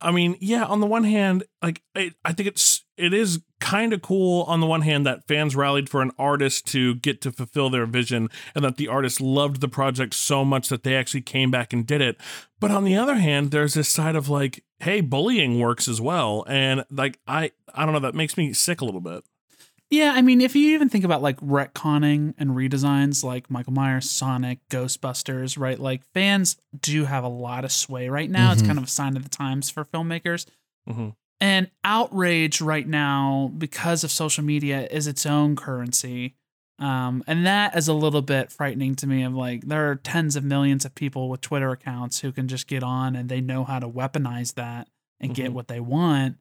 [0.00, 3.92] I mean, yeah, on the one hand, like I, I think it's it is kind
[3.92, 7.32] of cool on the one hand that fans rallied for an artist to get to
[7.32, 11.22] fulfill their vision and that the artist loved the project so much that they actually
[11.22, 12.18] came back and did it.
[12.60, 16.44] But on the other hand, there's this side of like, hey, bullying works as well.
[16.46, 19.24] And like I I don't know, that makes me sick a little bit.
[19.90, 24.10] Yeah, I mean, if you even think about like retconning and redesigns like Michael Myers,
[24.10, 25.78] Sonic, Ghostbusters, right?
[25.78, 28.50] Like fans do have a lot of sway right now.
[28.52, 28.66] It's Mhm.
[28.66, 30.46] kind of a sign of the times for filmmakers.
[30.88, 31.14] Mhm.
[31.38, 36.34] and outrage right now because of social media is its own currency.
[36.78, 40.34] Um, and that is a little bit frightening to me of like there are tens
[40.36, 43.64] of millions of people with Twitter accounts who can just get on and they know
[43.64, 44.88] how to weaponize that
[45.20, 45.54] and get Mhm.
[45.54, 46.38] what they want.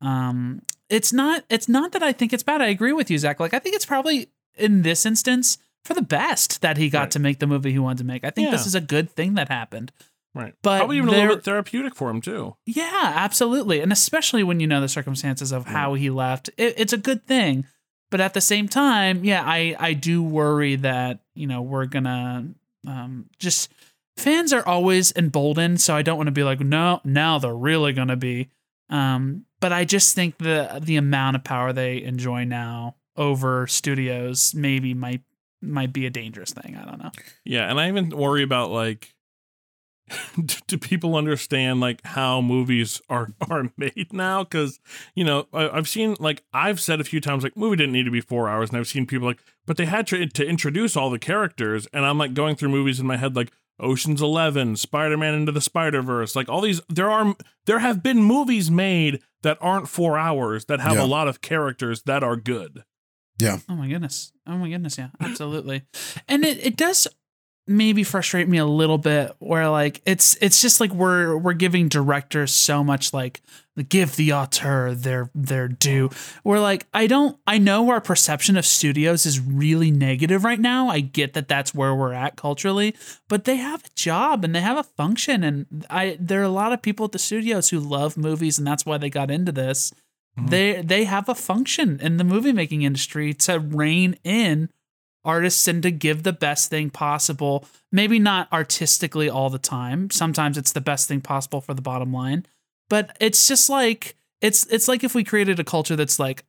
[0.00, 2.60] Um, it's not it's not that I think it's bad.
[2.60, 3.40] I agree with you, Zach.
[3.40, 7.10] Like I think it's probably in this instance for the best that he got Right.
[7.12, 8.24] to make the movie he wanted to make.
[8.24, 9.90] I think this is a good thing that happened.
[10.34, 10.54] Right.
[10.62, 12.56] But Probably even a little bit therapeutic for him too.
[12.64, 13.80] Yeah, absolutely.
[13.80, 17.26] And especially when you know the circumstances of how he left, it, it's a good
[17.26, 17.66] thing.
[18.10, 22.04] But at the same time, yeah, I, I do worry that, you know, we're going
[22.04, 22.44] to
[22.86, 23.70] um, just
[24.16, 25.80] fans are always emboldened.
[25.80, 28.48] So I don't want to be like, no, now they're really going to be.
[28.92, 34.54] Um, but I just think the the amount of power they enjoy now over studios
[34.54, 35.22] maybe might
[35.62, 36.76] might be a dangerous thing.
[36.76, 37.10] I don't know.
[37.44, 39.14] Yeah, and I even worry about like
[40.66, 44.80] do people understand like how movies are are made now because
[45.14, 48.04] you know I, i've seen like i've said a few times like movie didn't need
[48.04, 50.96] to be four hours and i've seen people like but they had to to introduce
[50.96, 53.52] all the characters and i'm like going through movies in my head like
[53.82, 57.34] oceans 11 spider-man into the spider-verse like all these there are
[57.66, 61.04] there have been movies made that aren't four hours that have Yeah.
[61.04, 62.84] a lot of characters that are good
[63.38, 63.58] Yeah.
[63.68, 64.30] Oh my goodness.
[64.46, 64.98] Oh my goodness.
[64.98, 65.82] Yeah, absolutely.
[66.28, 67.08] and it, it does
[67.66, 71.88] maybe frustrate me a little bit where like it's it's just like we're we're giving
[71.88, 73.40] directors so much like
[73.88, 76.10] give the auteur their their due.
[76.44, 80.88] We're like I don't I know our perception of studios is really negative right now.
[80.88, 82.96] I get that that's where we're at culturally,
[83.28, 86.48] but they have a job and they have a function and I there are a
[86.48, 89.52] lot of people at the studios who love movies and that's why they got into
[89.52, 89.92] this
[90.36, 90.48] mm-hmm.
[90.48, 94.68] they they have a function in the movie making industry to rein in
[95.24, 100.58] artists and to give the best thing possible maybe not artistically all the time sometimes
[100.58, 102.44] it's the best thing possible for the bottom line
[102.88, 106.44] but it's just like it's it's like if we created a culture that's like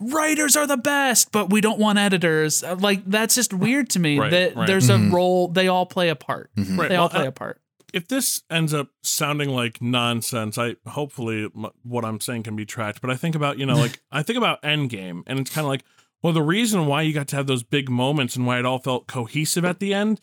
[0.00, 3.98] writers are the best but we don't want editors Uh, like that's just weird to
[4.00, 4.66] me Right, that right.
[4.66, 5.08] there's Mhm.
[5.10, 6.78] a role they all play a part Mhm.
[6.78, 7.58] Right, they all well, play uh, a part
[7.92, 12.64] if this ends up sounding like nonsense, I hopefully m- what I'm saying can be
[12.64, 13.02] tracked.
[13.02, 15.68] But I think about you know like I think about Endgame, and it's kind of
[15.68, 15.84] like
[16.22, 18.78] well the reason why you got to have those big moments and why it all
[18.78, 20.20] felt cohesive at the end.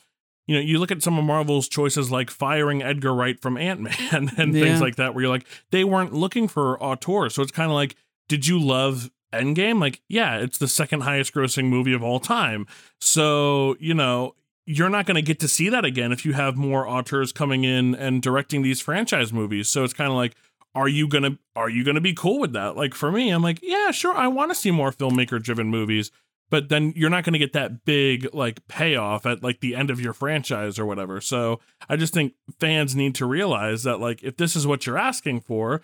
[0.47, 3.81] You know, you look at some of Marvel's choices like firing Edgar Wright from Ant
[3.81, 4.61] Man and Yeah.
[4.61, 7.75] things like that, where you're like they weren't looking for auteurs, so it's kind of
[7.75, 7.95] like
[8.27, 9.79] did you love Endgame?
[9.79, 12.65] Like, yeah, it's the second highest grossing movie of all time.
[12.99, 14.35] So, you know,
[14.65, 17.63] you're not going to get to see that again if you have more auteurs coming
[17.63, 19.69] in and directing these franchise movies.
[19.69, 20.35] So it's kind of like
[20.75, 22.75] are you going to are you to be cool with that?
[22.75, 26.11] Like for me, I'm like, yeah, sure, I want to see more filmmaker driven movies,
[26.49, 29.89] but then you're not going to get that big like payoff at like the end
[29.89, 31.21] of your franchise or whatever.
[31.21, 34.97] So I just think fans need to realize that like if this is what you're
[34.97, 35.81] asking for,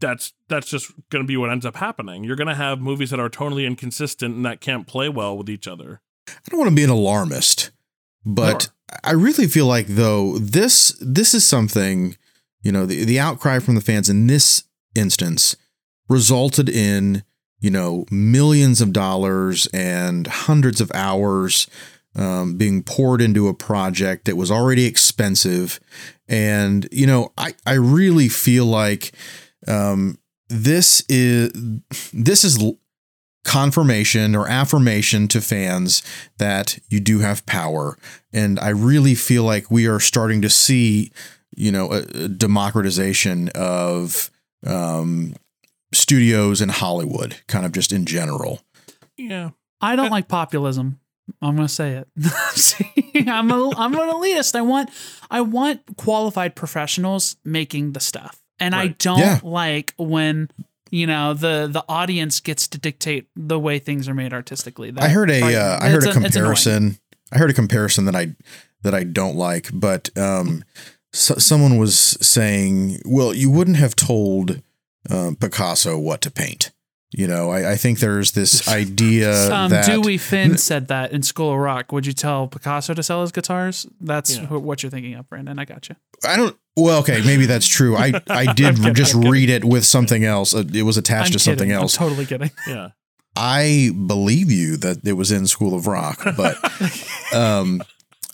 [0.00, 2.24] that's that's just going to be what ends up happening.
[2.24, 5.48] You're going to have movies that are totally inconsistent and that can't play well with
[5.48, 6.00] each other.
[6.28, 7.70] I don't want to be an alarmist,
[8.24, 8.70] but
[9.04, 12.16] I really feel like though this this is something,
[12.62, 15.56] you know, the the outcry from the fans in this instance
[16.08, 17.22] resulted in,
[17.60, 21.66] you know, millions of dollars and hundreds of hours
[22.16, 25.78] um, being poured into a project that was already expensive,
[26.28, 29.12] and you know, I I really feel like
[29.66, 30.18] um,
[30.48, 31.52] this is
[32.12, 32.58] this is
[33.48, 36.02] confirmation or affirmation to fans
[36.36, 37.96] that you do have power.
[38.30, 41.10] And I really feel like we are starting to see,
[41.58, 44.30] you know, a, a democratization of
[44.66, 45.34] um,
[45.92, 48.60] studios in Hollywood, kind of just in general.
[49.16, 49.50] Yeah.
[49.80, 50.98] I don't like populism.
[51.42, 52.08] I'm gonna say it.
[52.52, 54.54] See, I'm a I'm an elitist.
[54.56, 54.90] I want
[55.30, 59.38] I want qualified professionals making the stuff, and I don't Yeah.
[59.42, 60.48] like when
[60.90, 64.90] you know the the audience gets to dictate the way things are made artistically.
[64.90, 66.98] That I heard a frightens- uh, I heard it's a comparison.
[67.30, 68.34] I heard a comparison that I
[68.82, 70.64] that I don't like, but um,
[71.12, 74.60] so, someone was saying, "Well, you wouldn't have told
[75.10, 76.70] uh, Picasso what to paint."
[77.10, 81.22] You know, I, I think there's this idea Um, that Dewey Finn said that in
[81.22, 81.90] School of Rock.
[81.90, 83.86] Would you tell Picasso to sell his guitars?
[83.98, 84.44] That's Yeah.
[84.46, 85.58] wh- what you're thinking of, Brandon.
[85.58, 85.96] I got you.
[86.26, 86.54] I don't.
[86.76, 87.96] Well, okay, maybe that's true.
[87.96, 90.54] I I did just read it with something else.
[90.54, 91.72] Uh, It was attached I'm to something kidding.
[91.82, 91.96] else.
[91.98, 92.50] I'm totally kidding.
[92.66, 92.90] Yeah.
[93.36, 96.56] I believe you that it was in School of Rock, but
[97.32, 97.82] um,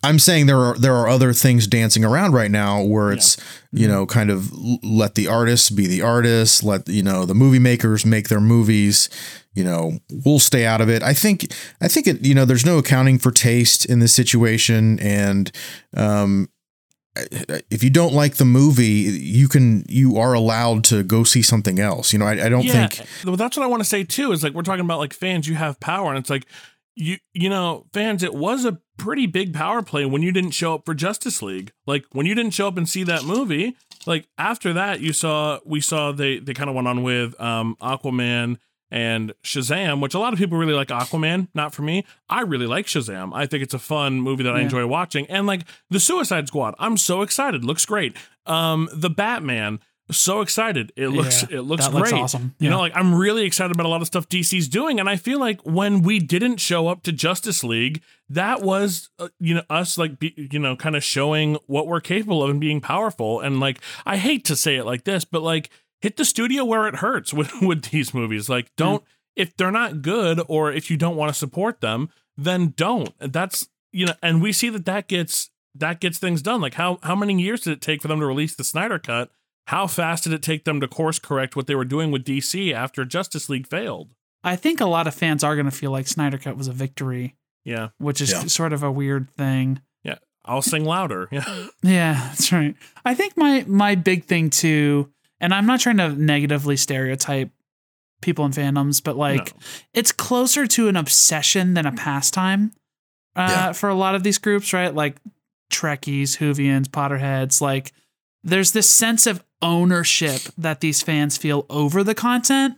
[0.04, 3.36] I'm saying there are there are other things dancing around right now where it's
[3.72, 7.58] you know kind of let the artists be the artists, let you know the movie
[7.58, 9.08] makers make their movies.
[9.54, 11.02] You know, we'll stay out of it.
[11.02, 12.24] I think I think it.
[12.24, 15.50] You know, there's no accounting for taste in this situation, and
[15.96, 16.48] um,
[17.70, 21.78] if you don't like the movie, you can you are allowed to go see something
[21.78, 22.12] else.
[22.12, 24.32] You know, I, I don't yeah, think well, that's what I want to say too.
[24.32, 26.46] Is like we're talking about like fans, you have power, and it's like
[26.96, 28.22] you you know fans.
[28.22, 31.72] It was a pretty big power play when you didn't show up for Justice League.
[31.86, 33.76] Like when you didn't show up and see that movie.
[34.06, 37.76] Like after that, you saw we saw they they kind of went on with um
[37.80, 38.58] Aquaman
[38.90, 42.04] and Shazam, which a lot of people really like Aquaman, not for me.
[42.28, 43.32] I really like Shazam.
[43.34, 45.26] I think it's a fun movie that I enjoy watching.
[45.26, 47.64] And like the Suicide Squad, I'm so excited.
[47.64, 48.16] Looks great.
[48.46, 50.92] Um the Batman, so excited.
[50.96, 52.12] It looks Yeah, it looks that great.
[52.12, 52.54] looks awesome.
[52.58, 55.16] You know, like I'm really excited about a lot of stuff DC's doing and I
[55.16, 59.62] feel like when we didn't show up to Justice League, that was uh, you know
[59.70, 63.40] us like be, you know kind of showing what we're capable of and being powerful
[63.40, 66.86] and like I hate to say it like this, but like hit the studio where
[66.86, 68.48] it hurts with with these movies.
[68.48, 69.02] Like don't
[69.36, 73.10] if they're not good or if you don't want to support them, then don't.
[73.18, 76.60] That's you know, and we see that that gets that gets things done.
[76.60, 79.30] Like how how many years did it take for them to release the Snyder cut?
[79.68, 82.72] How fast did it take them to course correct what they were doing with DC
[82.72, 84.10] after Justice League failed?
[84.42, 86.72] I think a lot of fans are going to feel like Snyder Cut was a
[86.72, 88.44] victory, Yeah, which is Yeah.
[88.46, 89.80] sort of a weird thing.
[90.02, 90.18] yeah.
[90.44, 91.28] I'll sing louder.
[91.32, 92.76] Yeah, Yeah, that's right.
[93.06, 97.50] I think my my big thing too, and I'm not trying to negatively stereotype
[98.20, 99.60] people in fandoms, but like No.
[99.94, 102.72] it's closer to an obsession than a pastime
[103.36, 103.72] uh, Yeah.
[103.72, 104.94] for a lot of these groups, right?
[104.94, 105.16] Like
[105.72, 107.60] Trekkies, Whovians, Potterheads.
[107.62, 107.92] Like
[108.44, 112.74] there's this sense of ownership that these fans feel over the content.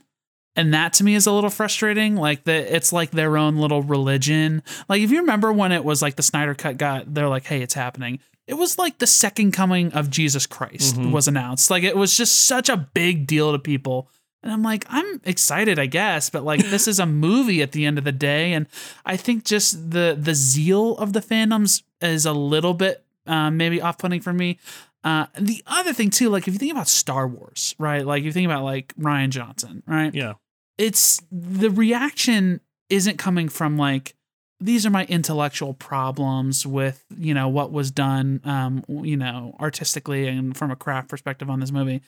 [0.59, 2.17] And that to me is a little frustrating.
[2.17, 4.63] Like the it's like their own little religion.
[4.89, 7.61] Like if you remember when it was like the Snyder Cut got, they're like, hey,
[7.61, 8.21] it's happening.
[8.47, 11.11] It was like the second coming of Jesus Christ Mhm.
[11.11, 11.71] was announced.
[11.71, 14.09] Like it was just such a big deal to people.
[14.43, 17.85] And I'm like, I'm excited, I guess, but like this is a movie at the
[17.85, 18.55] end of the day.
[18.55, 18.67] And
[19.05, 23.83] I think just the the zeal of the fandoms is a little bit uh, maybe
[23.83, 24.59] off putting for me.
[25.07, 28.05] Uh, the other thing too, like if you think about Star Wars, right?
[28.05, 30.13] Like you think about like Rian Johnson, right?
[30.13, 30.33] yeah,
[30.79, 34.17] it's the reaction isn't coming from like
[34.59, 40.27] these are my intellectual problems with you know what was done um you know artistically
[40.27, 42.01] and from a craft perspective on this movie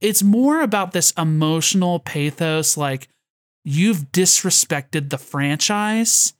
[0.00, 3.08] it's more about this emotional pathos like
[3.64, 6.32] you've disrespected the franchise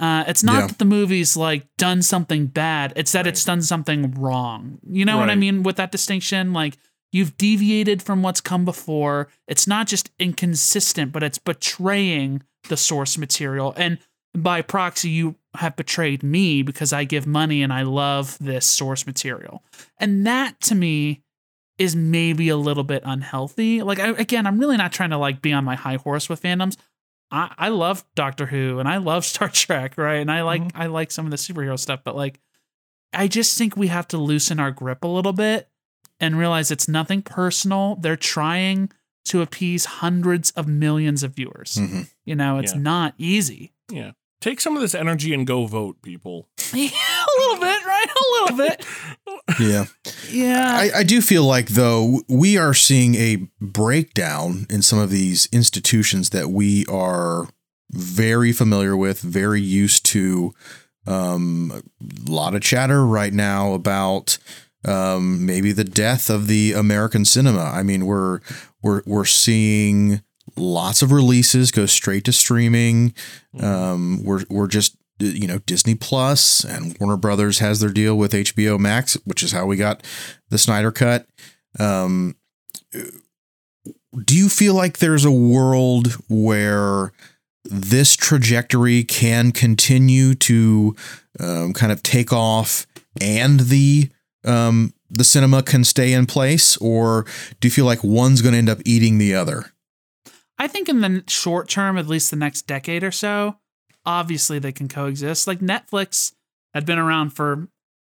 [0.00, 0.66] uh, it's not Yeah.
[0.68, 5.16] that the movie's like done something bad it's that it's done something wrong you know
[5.18, 6.76] what i mean with that distinction like
[7.10, 9.28] You've deviated from what's come before.
[9.46, 13.72] It's not just inconsistent, but it's betraying the source material.
[13.78, 13.96] And
[14.36, 19.06] by proxy, you have betrayed me because I give money and I love this source
[19.06, 19.62] material.
[19.98, 21.22] And that to me
[21.78, 23.80] is maybe a little bit unhealthy.
[23.80, 26.42] Like, I, again, I'm really not trying to like be on my high horse with
[26.42, 26.76] fandoms.
[27.30, 30.16] I, I love Doctor Who and I love Star Trek, right?
[30.16, 32.40] And I like I like some of the superhero stuff, but like
[33.12, 35.68] I just think we have to loosen our grip a little bit
[36.20, 37.96] and realize it's nothing personal.
[37.96, 38.90] They're trying
[39.26, 41.74] to appease hundreds of millions of viewers.
[41.78, 42.10] Mhm.
[42.24, 42.80] You know, it's Yeah.
[42.80, 43.72] not easy.
[43.90, 44.12] yeah.
[44.40, 46.48] Take some of this energy and go vote, people.
[46.72, 47.84] Yeah, a little bit?
[48.04, 48.86] A little bit.
[49.58, 49.84] Yeah.
[50.30, 50.76] Yeah.
[50.76, 55.48] I, I do feel like though we are seeing a breakdown in some of these
[55.52, 57.48] institutions that we are
[57.90, 60.54] very familiar with, very used to.
[61.06, 64.36] Um, a lot of chatter right now about
[64.84, 67.62] um, maybe the death of the American cinema.
[67.62, 68.40] I mean, we're
[68.82, 70.22] we're we're seeing
[70.56, 73.14] lots of releases go straight to streaming.
[73.58, 78.32] Um, we're we're just you know Disney Plus and Warner Brothers has their deal with
[78.32, 80.04] HBO Max, which is how we got
[80.48, 81.26] the Snyder Cut.
[81.78, 82.36] Um,
[84.24, 87.12] do you feel like there's a world where
[87.64, 90.96] this trajectory can continue to
[91.38, 92.86] um, kind of take off
[93.20, 94.10] and the
[94.44, 97.24] um, the cinema can stay in place, or
[97.60, 99.72] do you feel like one's going to end up eating the other?
[100.58, 103.56] I think in the short term, at least the next decade or so,
[104.08, 105.46] obviously they can coexist.
[105.46, 106.32] Like Netflix
[106.74, 107.68] had been around for,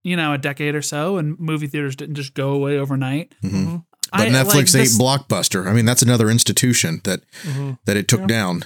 [0.03, 3.35] you know, a decade or so, and movie theaters didn't just go away overnight.
[3.45, 3.85] Mhm.
[4.11, 5.67] But I- Netflix like, ate this- Blockbuster.
[5.67, 7.79] I mean, that's another institution that Mhm.
[7.87, 8.27] that it took Yeah.
[8.27, 8.65] down.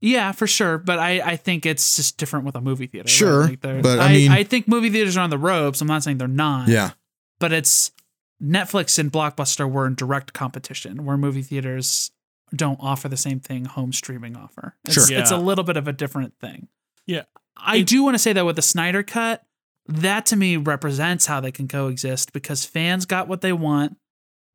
[0.00, 0.78] Yeah, for sure.
[0.78, 3.06] But I, I think it's just different with a movie theater.
[3.06, 3.10] right?
[3.10, 5.80] Sure, Like, they're- but I mean- I think movie theaters are on the ropes.
[5.80, 6.68] I'm not saying they're not.
[6.68, 6.92] Yeah,
[7.40, 7.90] But it's
[8.42, 12.10] Netflix and Blockbuster were in direct competition, where movie theaters
[12.54, 14.76] don't offer the same thing home streaming offer.
[14.84, 15.18] It's, Sure.
[15.18, 16.68] It's a little bit of a different thing.
[17.06, 17.22] Yeah.
[17.56, 19.44] I It- do want to say that with the Snyder Cut,
[19.86, 23.96] that to me represents how they can coexist because fans got what they want,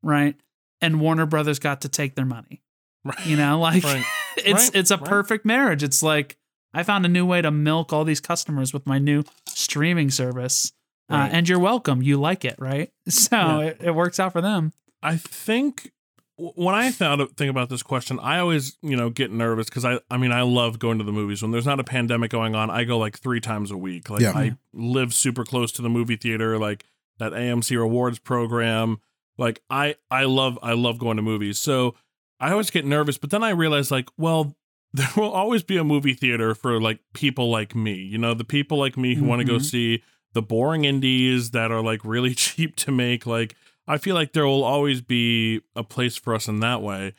[0.02, 0.36] right?
[0.80, 2.62] And Warner Brothers got to take their money.
[3.04, 3.26] Right.
[3.26, 4.04] You know, like Right.
[4.36, 4.74] it's Right.
[4.76, 5.04] it's a Right.
[5.08, 5.82] perfect marriage.
[5.82, 6.36] It's like
[6.72, 10.72] I found a new way to milk all these customers with my new streaming service.
[11.10, 12.00] uh, and you're welcome.
[12.02, 12.90] You like it, right?
[13.08, 13.58] So Yeah.
[13.60, 14.72] it, it works out for them.
[15.02, 15.92] I think w-
[16.36, 20.00] when I found think about this question, I always you know get nervous because I
[20.10, 22.70] I mean I love going to the movies when there's not a pandemic going on.
[22.70, 24.10] I go like three times a week.
[24.10, 24.32] Like Yeah.
[24.34, 26.84] I live super close to the movie theater, like
[27.18, 28.98] that AMC rewards program.
[29.38, 31.58] Like I I love I love going to movies.
[31.58, 31.94] So
[32.40, 34.54] I always get nervous, but then I realize like well.
[34.96, 38.44] There will always be a movie theater for like people like me, you know, the
[38.44, 39.64] people like me who want to go mm-hmm.
[39.64, 40.04] see
[40.34, 43.26] the boring indies that are like really cheap to make.
[43.26, 43.56] Like,
[43.86, 47.14] I feel like there will always be a place for us in that way.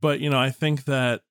[0.00, 1.22] But, you know, I think that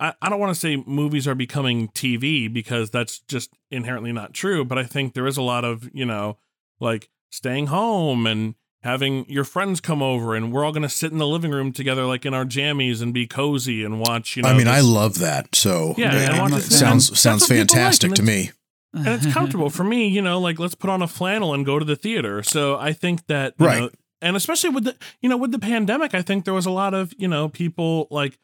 [0.00, 4.34] I, I don't want to say movies are becoming TV because that's just inherently not
[4.34, 4.64] true.
[4.64, 6.38] But I think there is a lot of, you know,
[6.80, 11.12] like staying home and having your friends come over and we're all going to sit
[11.12, 14.42] in the living room together, like in our jammies and be cozy and watch, you
[14.42, 14.48] know.
[14.48, 15.54] I mean, I love that.
[15.54, 16.72] So Yeah, and it watch it it.
[16.72, 18.50] sounds sounds people like, fantastic to me.
[18.94, 21.78] And it's comfortable for me, you know, like let's put on a flannel and go
[21.78, 22.42] to the theater.
[22.42, 23.80] So I think that, you Right.
[23.80, 23.90] know,
[24.20, 26.94] and especially with the, you know, with the pandemic, I think there was a lot
[26.94, 28.38] of, you know, people like,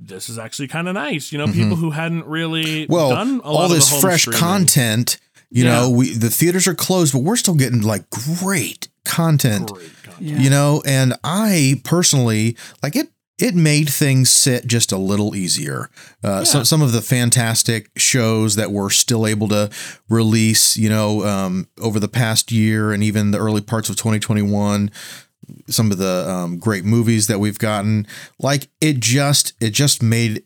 [0.00, 1.52] this is actually kind of nice, you know, Mhm.
[1.54, 4.40] people who hadn't really Well, done a all of this fresh streaming.
[4.40, 5.18] content.
[5.50, 5.72] You Yeah.
[5.82, 9.70] know, we the theaters are closed, but we're still getting like great content.
[9.72, 10.22] Great content.
[10.22, 10.38] Yeah.
[10.40, 13.10] You know, and I personally like it.
[13.38, 15.90] It made things sit just a little easier.
[16.22, 16.44] Uh, Yeah.
[16.44, 19.70] Some some of the fantastic shows that we're still able to
[20.08, 24.90] release, you know, um, over the past year and even the early parts of 2021.
[25.68, 28.06] Some of the um, great movies that we've gotten,
[28.38, 30.44] like it just it just made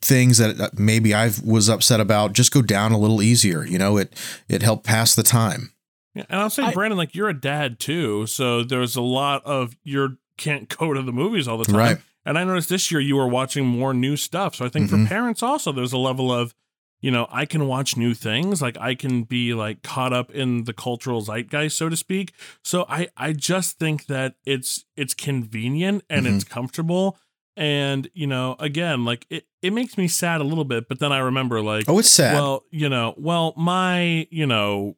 [0.00, 3.64] things that maybe I was upset about just go down a little easier.
[3.66, 4.14] You know, it
[4.48, 5.72] it helped pass the time.
[6.14, 9.44] Yeah, and I'll say, I- Brandon, like you're a dad too, so there's a lot
[9.44, 11.76] of you can't go to the movies all the time.
[11.76, 11.98] Right.
[12.26, 14.54] And I noticed this year you were watching more new stuff.
[14.56, 15.02] So I think Mhm.
[15.04, 16.54] for parents also, there's a level of,
[17.02, 18.62] you know, I can watch new things.
[18.62, 22.32] Like I can be like caught up in the cultural zeitgeist, so to speak.
[22.62, 26.34] So I I just think that it's it's convenient and Mhm.
[26.36, 27.18] it's comfortable.
[27.56, 31.12] And you know, again, like it, it makes me sad a little bit, but then
[31.12, 32.34] I remember like Oh, it's sad.
[32.34, 34.96] well, you know, well, my, you know,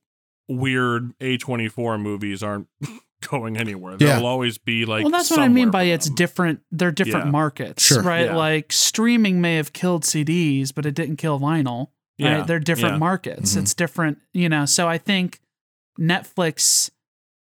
[0.48, 2.68] weird A24 movies aren't
[3.20, 3.96] going anywhere.
[3.96, 4.18] There Yeah.
[4.18, 6.14] will always be like well, that's what I mean somewhere by for it's them.
[6.16, 6.60] different.
[6.70, 7.30] They're different Yeah.
[7.32, 8.02] markets, Sure.
[8.02, 8.26] right?
[8.26, 8.36] Yeah.
[8.36, 11.88] Like streaming may have killed CDs, but it didn't kill vinyl.
[12.18, 12.38] Yeah.
[12.38, 12.46] Right?
[12.46, 12.98] They're different Yeah.
[12.98, 13.54] markets.
[13.54, 13.62] Mhm.
[13.62, 14.64] It's different, you know.
[14.66, 15.40] So I think
[16.00, 16.90] Netflix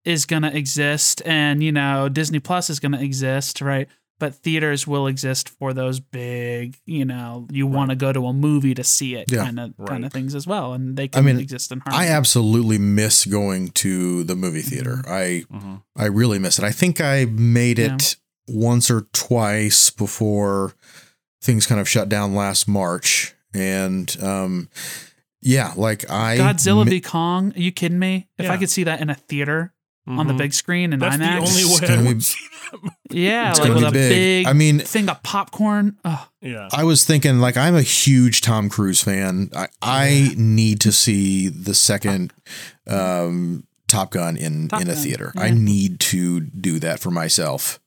[0.05, 3.87] is going to exist, and you know Disney Plus is going to exist, right?
[4.19, 8.33] But theaters will exist for those big, you know, you want to go to a
[8.33, 9.45] movie to see it Yeah.
[9.45, 9.87] kind of Right.
[9.89, 13.69] kind of things as well, and they can mean, exist in I absolutely miss going
[13.69, 15.01] to the movie theater.
[15.07, 15.81] I Mhm.
[15.95, 16.65] I really miss it.
[16.65, 18.17] I think I made it
[18.47, 20.73] once or twice before
[21.41, 24.67] things kind of shut down last March, and um,
[25.41, 27.53] yeah, like I Godzilla mi- v Kong.
[27.55, 28.27] Are you kidding me?
[28.37, 29.71] If I could see that in a theater
[30.09, 30.37] on the Mhm.
[30.37, 32.37] big screen in That's IMAX, the only It's way I gonna would be- see
[32.71, 32.95] that movie.
[33.11, 34.09] yeah, It's like gonna with be a big.
[34.09, 35.95] big I mean- thing of popcorn.
[36.05, 36.67] Oh, Yeah.
[36.71, 39.49] I was thinking like I'm a huge Tom Cruise fan.
[39.55, 42.33] I, I need to see the second
[42.87, 45.31] um, Top Gun in Top in a Gun, theater.
[45.35, 45.41] yeah.
[45.43, 47.79] I need to do that for myself.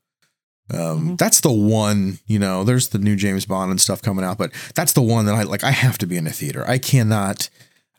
[0.72, 0.78] Um,
[1.10, 1.18] Mhm.
[1.18, 2.18] That's the one.
[2.26, 5.26] You know, there's the new James Bond and stuff coming out, but that's the one
[5.26, 5.64] that I like.
[5.64, 6.64] I have to be in a theater.
[6.68, 7.50] I cannot.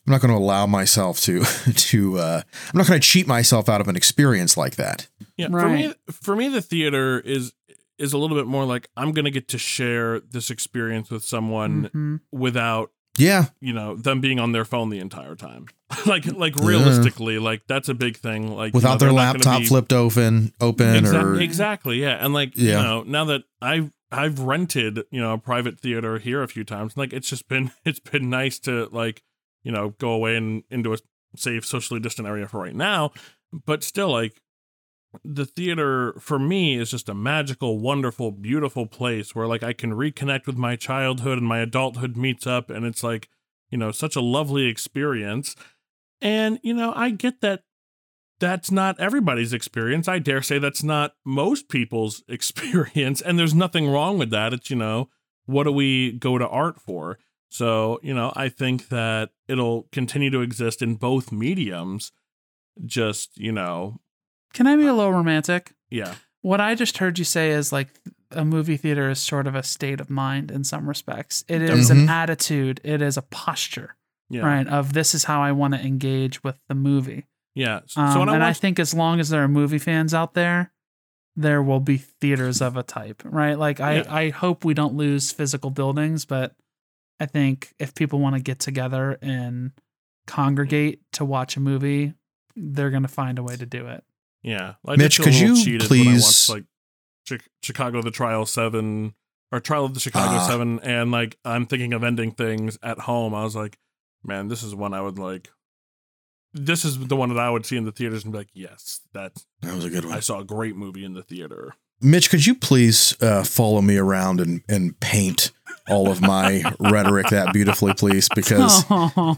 [0.05, 1.43] I'm not going to allow myself to
[1.73, 2.17] to.
[2.17, 2.41] Uh,
[2.73, 5.07] I'm not going to cheat myself out of an experience like that.
[5.37, 7.53] Yeah, for me, for me, the theater is
[7.97, 11.89] is a little bit more like I'm gonna get to share this experience with someone
[11.93, 12.19] mhm.
[12.31, 15.67] without Yeah, you know them being on their phone the entire time.
[16.05, 18.53] like like realistically, like that's a big thing.
[18.53, 21.39] Like you without know, their they're not gonna laptop be- flipped open, open Exac- or
[21.39, 22.77] exactly, yeah, and like Yeah.
[22.77, 26.63] you know now that I've I've rented you know a private theater here a few
[26.63, 29.23] times, like it's just been it's been nice to like
[29.63, 30.97] you know go away and into a
[31.35, 33.11] safe socially distant area for right now,
[33.65, 34.41] but still like
[35.23, 39.91] the theater for me is just a magical, wonderful, beautiful place where like I can
[39.91, 43.29] reconnect with my childhood and my adulthood meets up and it's like,
[43.69, 45.55] you know, such a lovely experience.
[46.21, 47.63] And, you know, I get that
[48.39, 50.07] that's not everybody's experience.
[50.07, 53.21] I dare say that's not most people's experience.
[53.21, 54.53] And there's nothing wrong with that.
[54.53, 55.09] It's, you know,
[55.45, 57.19] what do we go to art for?
[57.53, 62.11] So, you know, I think that it'll continue to exist in both mediums.
[62.83, 63.99] Just, you know,
[64.53, 65.73] Can I be a little romantic?
[65.91, 66.15] yeah.
[66.41, 67.87] What I just heard you say is like
[68.31, 71.45] a movie theater is sort of a state of mind in some respects.
[71.47, 71.91] It is Mhm.
[72.03, 72.81] an attitude.
[72.83, 73.95] It is a posture,
[74.29, 74.41] Yeah.
[74.41, 74.67] right?
[74.67, 77.27] Of this is how I want to engage with the movie.
[77.55, 77.81] Yeah.
[77.85, 80.13] So, Um, so when I and I think as long as there are movie fans
[80.13, 80.73] out there,
[81.35, 83.57] there will be theaters of a type, right?
[83.57, 84.13] Like I, Yeah.
[84.13, 86.55] I hope we don't lose physical buildings, but
[87.19, 89.71] I think if people want to get together and
[90.27, 92.13] congregate to watch a movie,
[92.55, 94.03] they're gonna find a way to do it.
[94.41, 96.65] Yeah, I Mitch, did could you cheated please- watched, like
[97.27, 99.13] Chi- Chicago the Trial Seven
[99.51, 100.47] or Trial of the Chicago Ah.
[100.47, 103.33] Seven, and like I'm thinking of ending things at home.
[103.33, 103.77] I was like,
[104.23, 105.49] man, this is one I would like.
[106.53, 109.01] This is the one that I would see in the theaters and be like, yes,
[109.11, 110.13] that's That was a good one.
[110.13, 111.73] I saw a great movie in the theater.
[112.03, 115.51] Mitch, could you please uh, follow me around and, and paint
[115.89, 118.27] all of my rhetoric that beautifully, please?
[118.35, 118.83] Because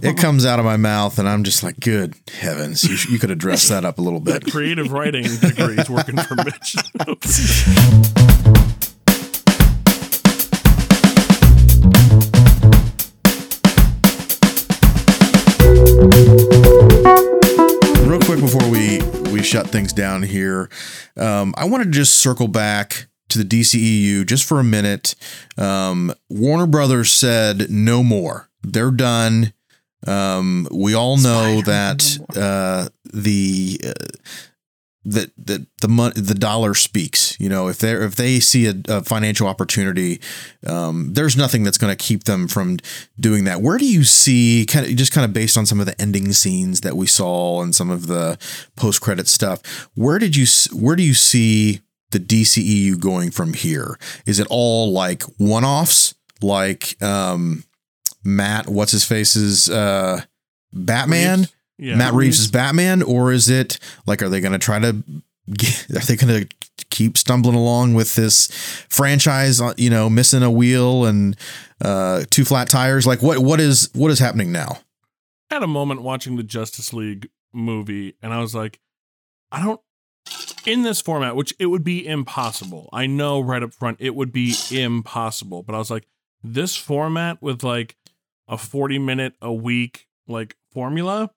[0.04, 3.20] it comes out of my mouth and I'm just like, good heavens, you, sh- you
[3.20, 4.46] could have dressed that up a little bit.
[4.52, 6.76] Creative writing degrees working for Mitch.
[19.46, 20.70] Shut things down here,
[21.18, 25.16] um, I wanted to just circle back to the DCEU just for a minute.
[25.58, 28.50] Um, Warner Brothers said no more.
[28.62, 29.54] They're done.
[30.08, 33.94] Um, we all know Spider-Man that uh, the uh,
[35.06, 37.40] that that the mon- the dollar speaks.
[37.40, 40.20] You know, if they if they see a, a financial opportunity,
[40.66, 42.78] um, there's nothing that's going to keep them from
[43.20, 43.62] doing that.
[43.62, 46.34] Where do you see kind of just kind of based on some of the ending
[46.34, 48.38] scenes that we saw and some of the
[48.76, 49.90] post credit stuff?
[49.96, 51.82] Where did you where do you see
[52.12, 53.98] the DCEU going from here?
[54.26, 57.64] Is it all like one offs, like um,
[58.24, 60.22] Matt, what's his face's uh,
[60.74, 61.40] Batman?
[61.40, 61.55] Reeves?
[61.78, 61.96] Yeah.
[61.96, 65.04] Matt Reeves is Batman, or is it like are they going to try to
[65.54, 66.56] get, are they going to
[66.90, 68.48] keep stumbling along with this
[68.90, 69.60] franchise?
[69.60, 71.36] uh, You know, missing a wheel and
[71.82, 73.06] uh, two flat tires.
[73.06, 74.80] Like what what is what is happening now?
[75.52, 78.80] I had a moment watching the Justice League movie, and I was like,
[79.52, 79.82] I don't.
[80.66, 82.90] In this format, which it would be impossible.
[82.92, 86.08] I know right up front it would be impossible, but I was like,
[86.44, 87.96] this format with like
[88.48, 91.30] a 40 minute a week like formula,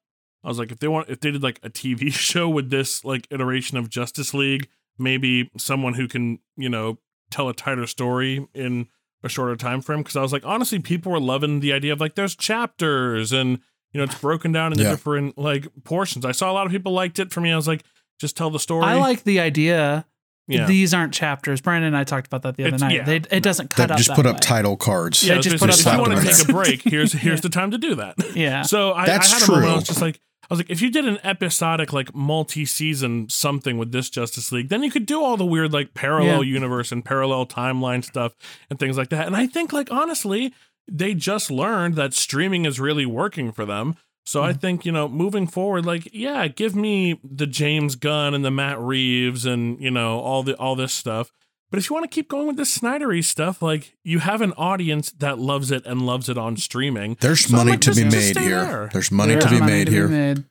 [0.44, 3.04] I was like, if they want, if they did like a TV show with this
[3.04, 4.68] like iteration of Justice League,
[4.98, 6.98] maybe someone who can, you know,
[7.30, 8.88] tell a tighter story in
[9.22, 10.02] a shorter time frame.
[10.04, 13.58] Cause I was like, honestly, people were loving the idea of like there's chapters and
[13.92, 14.90] you know it's broken down into Yeah.
[14.90, 16.24] different like portions.
[16.24, 17.32] I saw a lot of people liked it.
[17.32, 17.84] For me, I was like,
[18.20, 18.84] just tell the story.
[18.84, 20.06] I like the idea.
[20.46, 20.66] yeah.
[20.66, 21.60] These aren't chapters.
[21.60, 22.94] Brandon and I talked about that the other It's- night.
[22.96, 23.04] yeah.
[23.04, 25.22] They, it doesn't cut That up just that put up title cards.
[25.24, 26.82] Yeah, I was just gonna put say, up if you want to take a break,
[26.82, 28.14] here's here's the time to do that.
[28.36, 28.62] Yeah.
[28.62, 29.64] So I, That's I had a moment.
[29.64, 29.74] I true.
[29.76, 30.20] was just like,
[30.50, 34.70] I was like, if you did an episodic, like multi-season something with this Justice League,
[34.70, 36.54] then you could do all the weird, like parallel Yeah.
[36.54, 38.34] universe and parallel timeline stuff
[38.70, 39.26] and things like that.
[39.26, 40.54] And I think, like honestly,
[40.90, 43.96] they just learned that streaming is really working for them.
[44.24, 44.58] So I mm-hmm.
[44.58, 48.78] think you know, moving forward, like yeah, give me the James Gunn and the Matt
[48.78, 51.30] Reeves and you know all the all this stuff.
[51.70, 54.52] But if you want to keep going with this Snydery stuff, like you have an
[54.54, 57.16] audience that loves it and loves it on streaming.
[57.20, 58.64] There's So money like, to be made here.
[58.64, 58.90] there.
[58.92, 60.08] There's money There's to be money made to here.
[60.08, 60.44] made.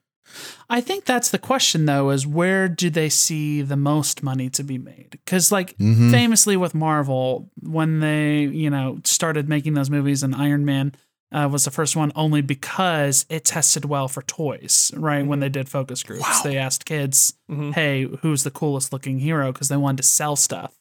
[0.70, 4.63] I think that's the question though, is where do they see the most money to
[4.63, 5.07] be made?
[5.11, 6.11] Because like Mhm.
[6.11, 10.93] famously with Marvel, when they, you know, started making those movies and Iron Man
[11.32, 15.26] uh, was the first one only because it tested well for toys, right?
[15.28, 16.22] When they did focus groups.
[16.24, 16.41] Wow.
[16.43, 17.74] They asked kids, Mhm.
[17.74, 19.51] hey, who's the coolest looking hero?
[19.51, 20.74] Because they wanted to sell stuff.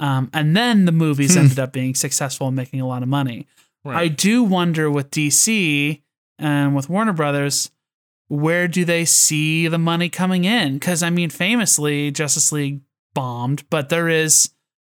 [0.00, 1.40] Um, and then the movies Hmm.
[1.40, 3.46] ended up being successful and making a lot of money.
[3.84, 3.96] Right.
[3.96, 6.02] I do wonder with DC
[6.38, 7.70] and with Warner Brothers,
[8.28, 10.74] where do they see the money coming in?
[10.74, 12.80] Because I mean, famously, Justice League
[13.14, 14.50] bombed, but there is,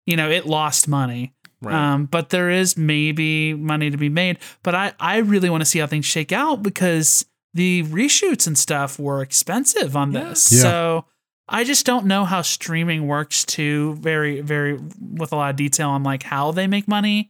[0.05, 1.33] you know, it lost money.
[1.61, 1.73] right.
[1.93, 4.37] Um, but there is maybe money to be made.
[4.63, 7.23] But I, I really want to see how things shake out because
[7.53, 10.29] the reshoots and stuff were expensive on Yeah.
[10.29, 10.51] this.
[10.51, 10.61] Yeah.
[10.61, 11.05] So
[11.53, 15.89] I just don't know how streaming works too, very, very with a lot of detail
[15.89, 17.29] on like how they make money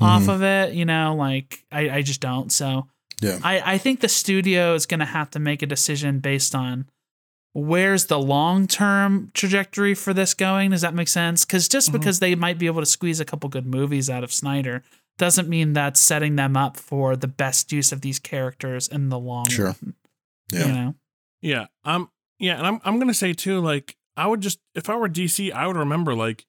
[0.00, 0.34] off Mhm.
[0.34, 0.74] of it.
[0.74, 2.50] You know, like I, I just don't.
[2.52, 2.88] So
[3.22, 3.38] Yeah.
[3.44, 6.88] I, I think the studio is going to have to make a decision based on
[7.52, 10.70] where's the long term trajectory for this going.
[10.70, 11.44] Does that make sense?
[11.44, 11.92] Because just Mhm.
[11.92, 14.82] because they might be able to squeeze a couple good movies out of Snyder
[15.18, 19.18] doesn't mean that's setting them up for the best use of these characters in the
[19.18, 19.66] long Sure.
[19.66, 19.94] run.
[20.50, 20.66] Yeah.
[20.66, 20.94] You know?
[21.42, 21.66] Yeah.
[21.84, 22.08] Um
[22.40, 25.52] yeah, and I'm I'm gonna say too, like, I would just if I were DC,
[25.52, 26.46] I would remember like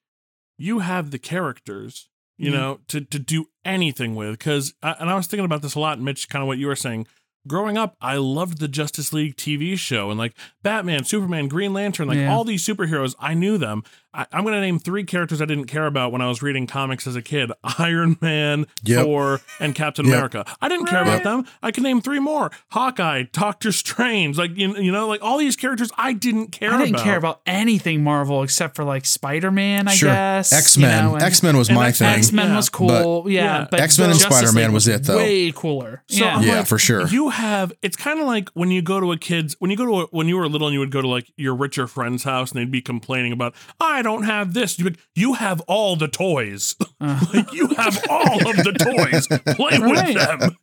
[0.57, 2.57] you have the characters, you Yeah.
[2.57, 4.39] know, to to do anything with.
[4.39, 6.67] Cause I, and I was thinking about this a lot, Mitch, kind of what you
[6.67, 7.07] were saying.
[7.47, 12.07] Growing up, I loved the Justice League TV show and like Batman, Superman, Green Lantern,
[12.07, 12.31] like Yeah.
[12.31, 13.83] all these superheroes, I knew them.
[14.13, 16.67] I, I'm going to name three characters I didn't care about when I was reading
[16.67, 19.03] comics as a kid: Iron Man, Yep.
[19.05, 20.13] Thor, and Captain Yep.
[20.13, 20.45] America.
[20.61, 21.45] I didn't care about them.
[21.63, 24.37] I can name three more: Hawkeye, Doctor Strange.
[24.37, 26.71] Like you, you know, like all these characters I didn't care.
[26.71, 27.03] I didn't about.
[27.03, 30.09] care about anything Marvel except for like Spider Man, I Sure.
[30.09, 30.51] guess.
[30.53, 31.05] X you Men.
[31.05, 32.19] know, X Men was my X-Men- thing.
[32.19, 32.55] X Men Yeah.
[32.57, 33.29] was cool.
[33.29, 33.67] yeah, yeah.
[33.69, 35.17] but X-Men and Spider-Man was it, though.
[35.17, 36.03] Way cooler.
[36.07, 36.41] So yeah.
[36.41, 37.07] Yeah, like, for sure.
[37.07, 39.85] You have it's kind of like when you go to a kid's when you go
[39.85, 42.23] to a, when you were little and you would go to like your richer friend's
[42.23, 44.77] house and they'd be complaining about I don't have this.
[44.79, 46.75] You you have all the toys.
[46.99, 47.19] Uh.
[47.33, 49.27] like you have all of the toys.
[49.55, 50.15] Play Right.
[50.15, 50.57] with them.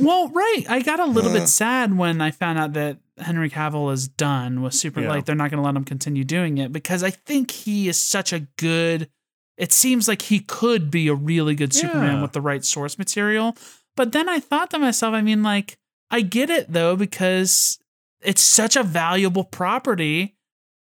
[0.00, 0.64] Well, right.
[0.68, 1.34] I got a little Uh.
[1.40, 5.00] bit sad when I found out that Henry Cavill is done with Super.
[5.00, 5.08] Yeah.
[5.10, 7.98] Like they're not going to let him continue doing it because I think he is
[7.98, 9.08] such a good.
[9.56, 12.22] It seems like he could be a really good Superman Yeah.
[12.22, 13.56] with the right source material.
[13.96, 15.78] But then I thought to myself, I mean, like
[16.10, 17.78] I get it though because
[18.20, 20.34] it's such a valuable property.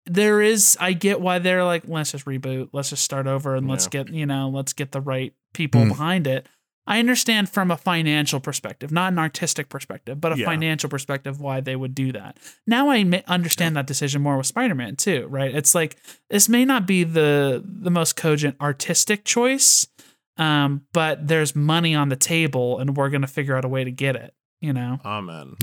[0.08, 3.68] There is, I get why they're like, let's just reboot, let's just start over, and
[3.68, 5.90] let's get you know, let's get the right people Hmm.
[5.90, 6.48] behind it.
[6.88, 10.46] I understand from a financial perspective, not an artistic perspective, but a Yeah.
[10.48, 12.38] financial perspective why they would do that.
[12.66, 15.54] Now I ma- understand that decision more with Spider-Man too, right?
[15.54, 15.98] It's like
[16.32, 19.86] this may not be the the most cogent artistic choice,
[20.38, 23.92] um, but there's money on the table, and we're gonna figure out a way to
[23.92, 24.34] get it.
[24.60, 25.54] You know, Amen.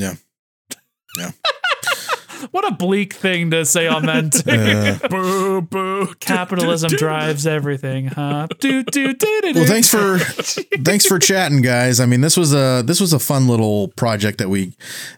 [2.51, 4.33] what a bleak thing to say on that.
[5.01, 5.05] too.
[5.05, 6.15] Uh, Boo boo.
[6.21, 8.47] Capitalism drives everything, huh?
[8.61, 10.19] Do, do, do, do, well, thanks for
[10.83, 12.01] thanks for chatting, guys.
[12.01, 14.73] I mean, this was a this was a fun little project that we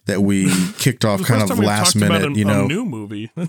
[0.07, 2.37] that we kicked off kind of last talked about minute.
[2.37, 3.31] a- You know, a new movie.
[3.37, 3.43] in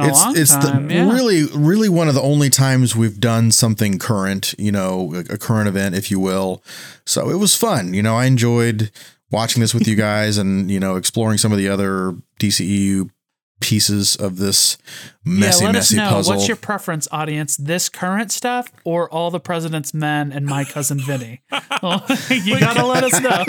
[0.00, 0.88] a it's long it's time.
[0.88, 1.12] the yeah.
[1.12, 4.54] really really one of the only times we've done something current.
[4.58, 6.62] You know, a, a current event, if you will.
[7.06, 7.92] So it was fun.
[7.94, 8.90] You know, I enjoyed
[9.34, 13.10] watching this with you guys and you know exploring some of the other DCEU
[13.60, 14.76] pieces of this
[15.24, 16.10] messy yeah, let messy us know.
[16.16, 16.34] puzzle.
[16.36, 17.56] What's your preference, audience?
[17.56, 21.40] This current stuff or all the president's men and my cousin Vinny?
[21.82, 23.44] Well, you gotta let us know.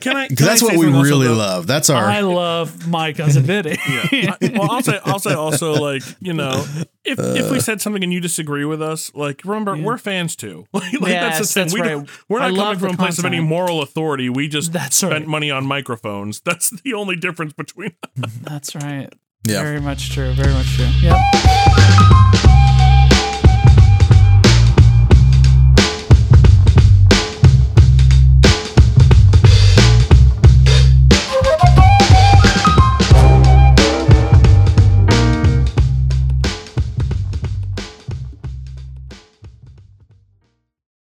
[0.00, 0.26] Can I?
[0.28, 1.34] Because can I that's what we something also, really though?
[1.34, 1.66] love.
[1.68, 3.76] That's our I love my cousin Vinny.
[4.10, 4.34] Yeah.
[4.42, 6.64] I- well, I'll say, I'll say also, like, you know,
[7.04, 7.52] if, if Uh.
[7.52, 10.66] we said something and you disagree with us, like, remember, we're fans too.
[10.72, 11.62] like, that's the Yes, thing.
[11.64, 12.08] that's we right.
[12.28, 14.28] We're not love coming from a place of any moral authority.
[14.28, 15.26] We just That's spent right.
[15.26, 16.40] money on microphones.
[16.44, 17.92] That's the only difference between
[18.42, 19.12] That's right.
[19.46, 19.62] Yeah.
[19.62, 20.32] Very much true.
[20.34, 20.86] Very much true.
[21.02, 22.61] Yep.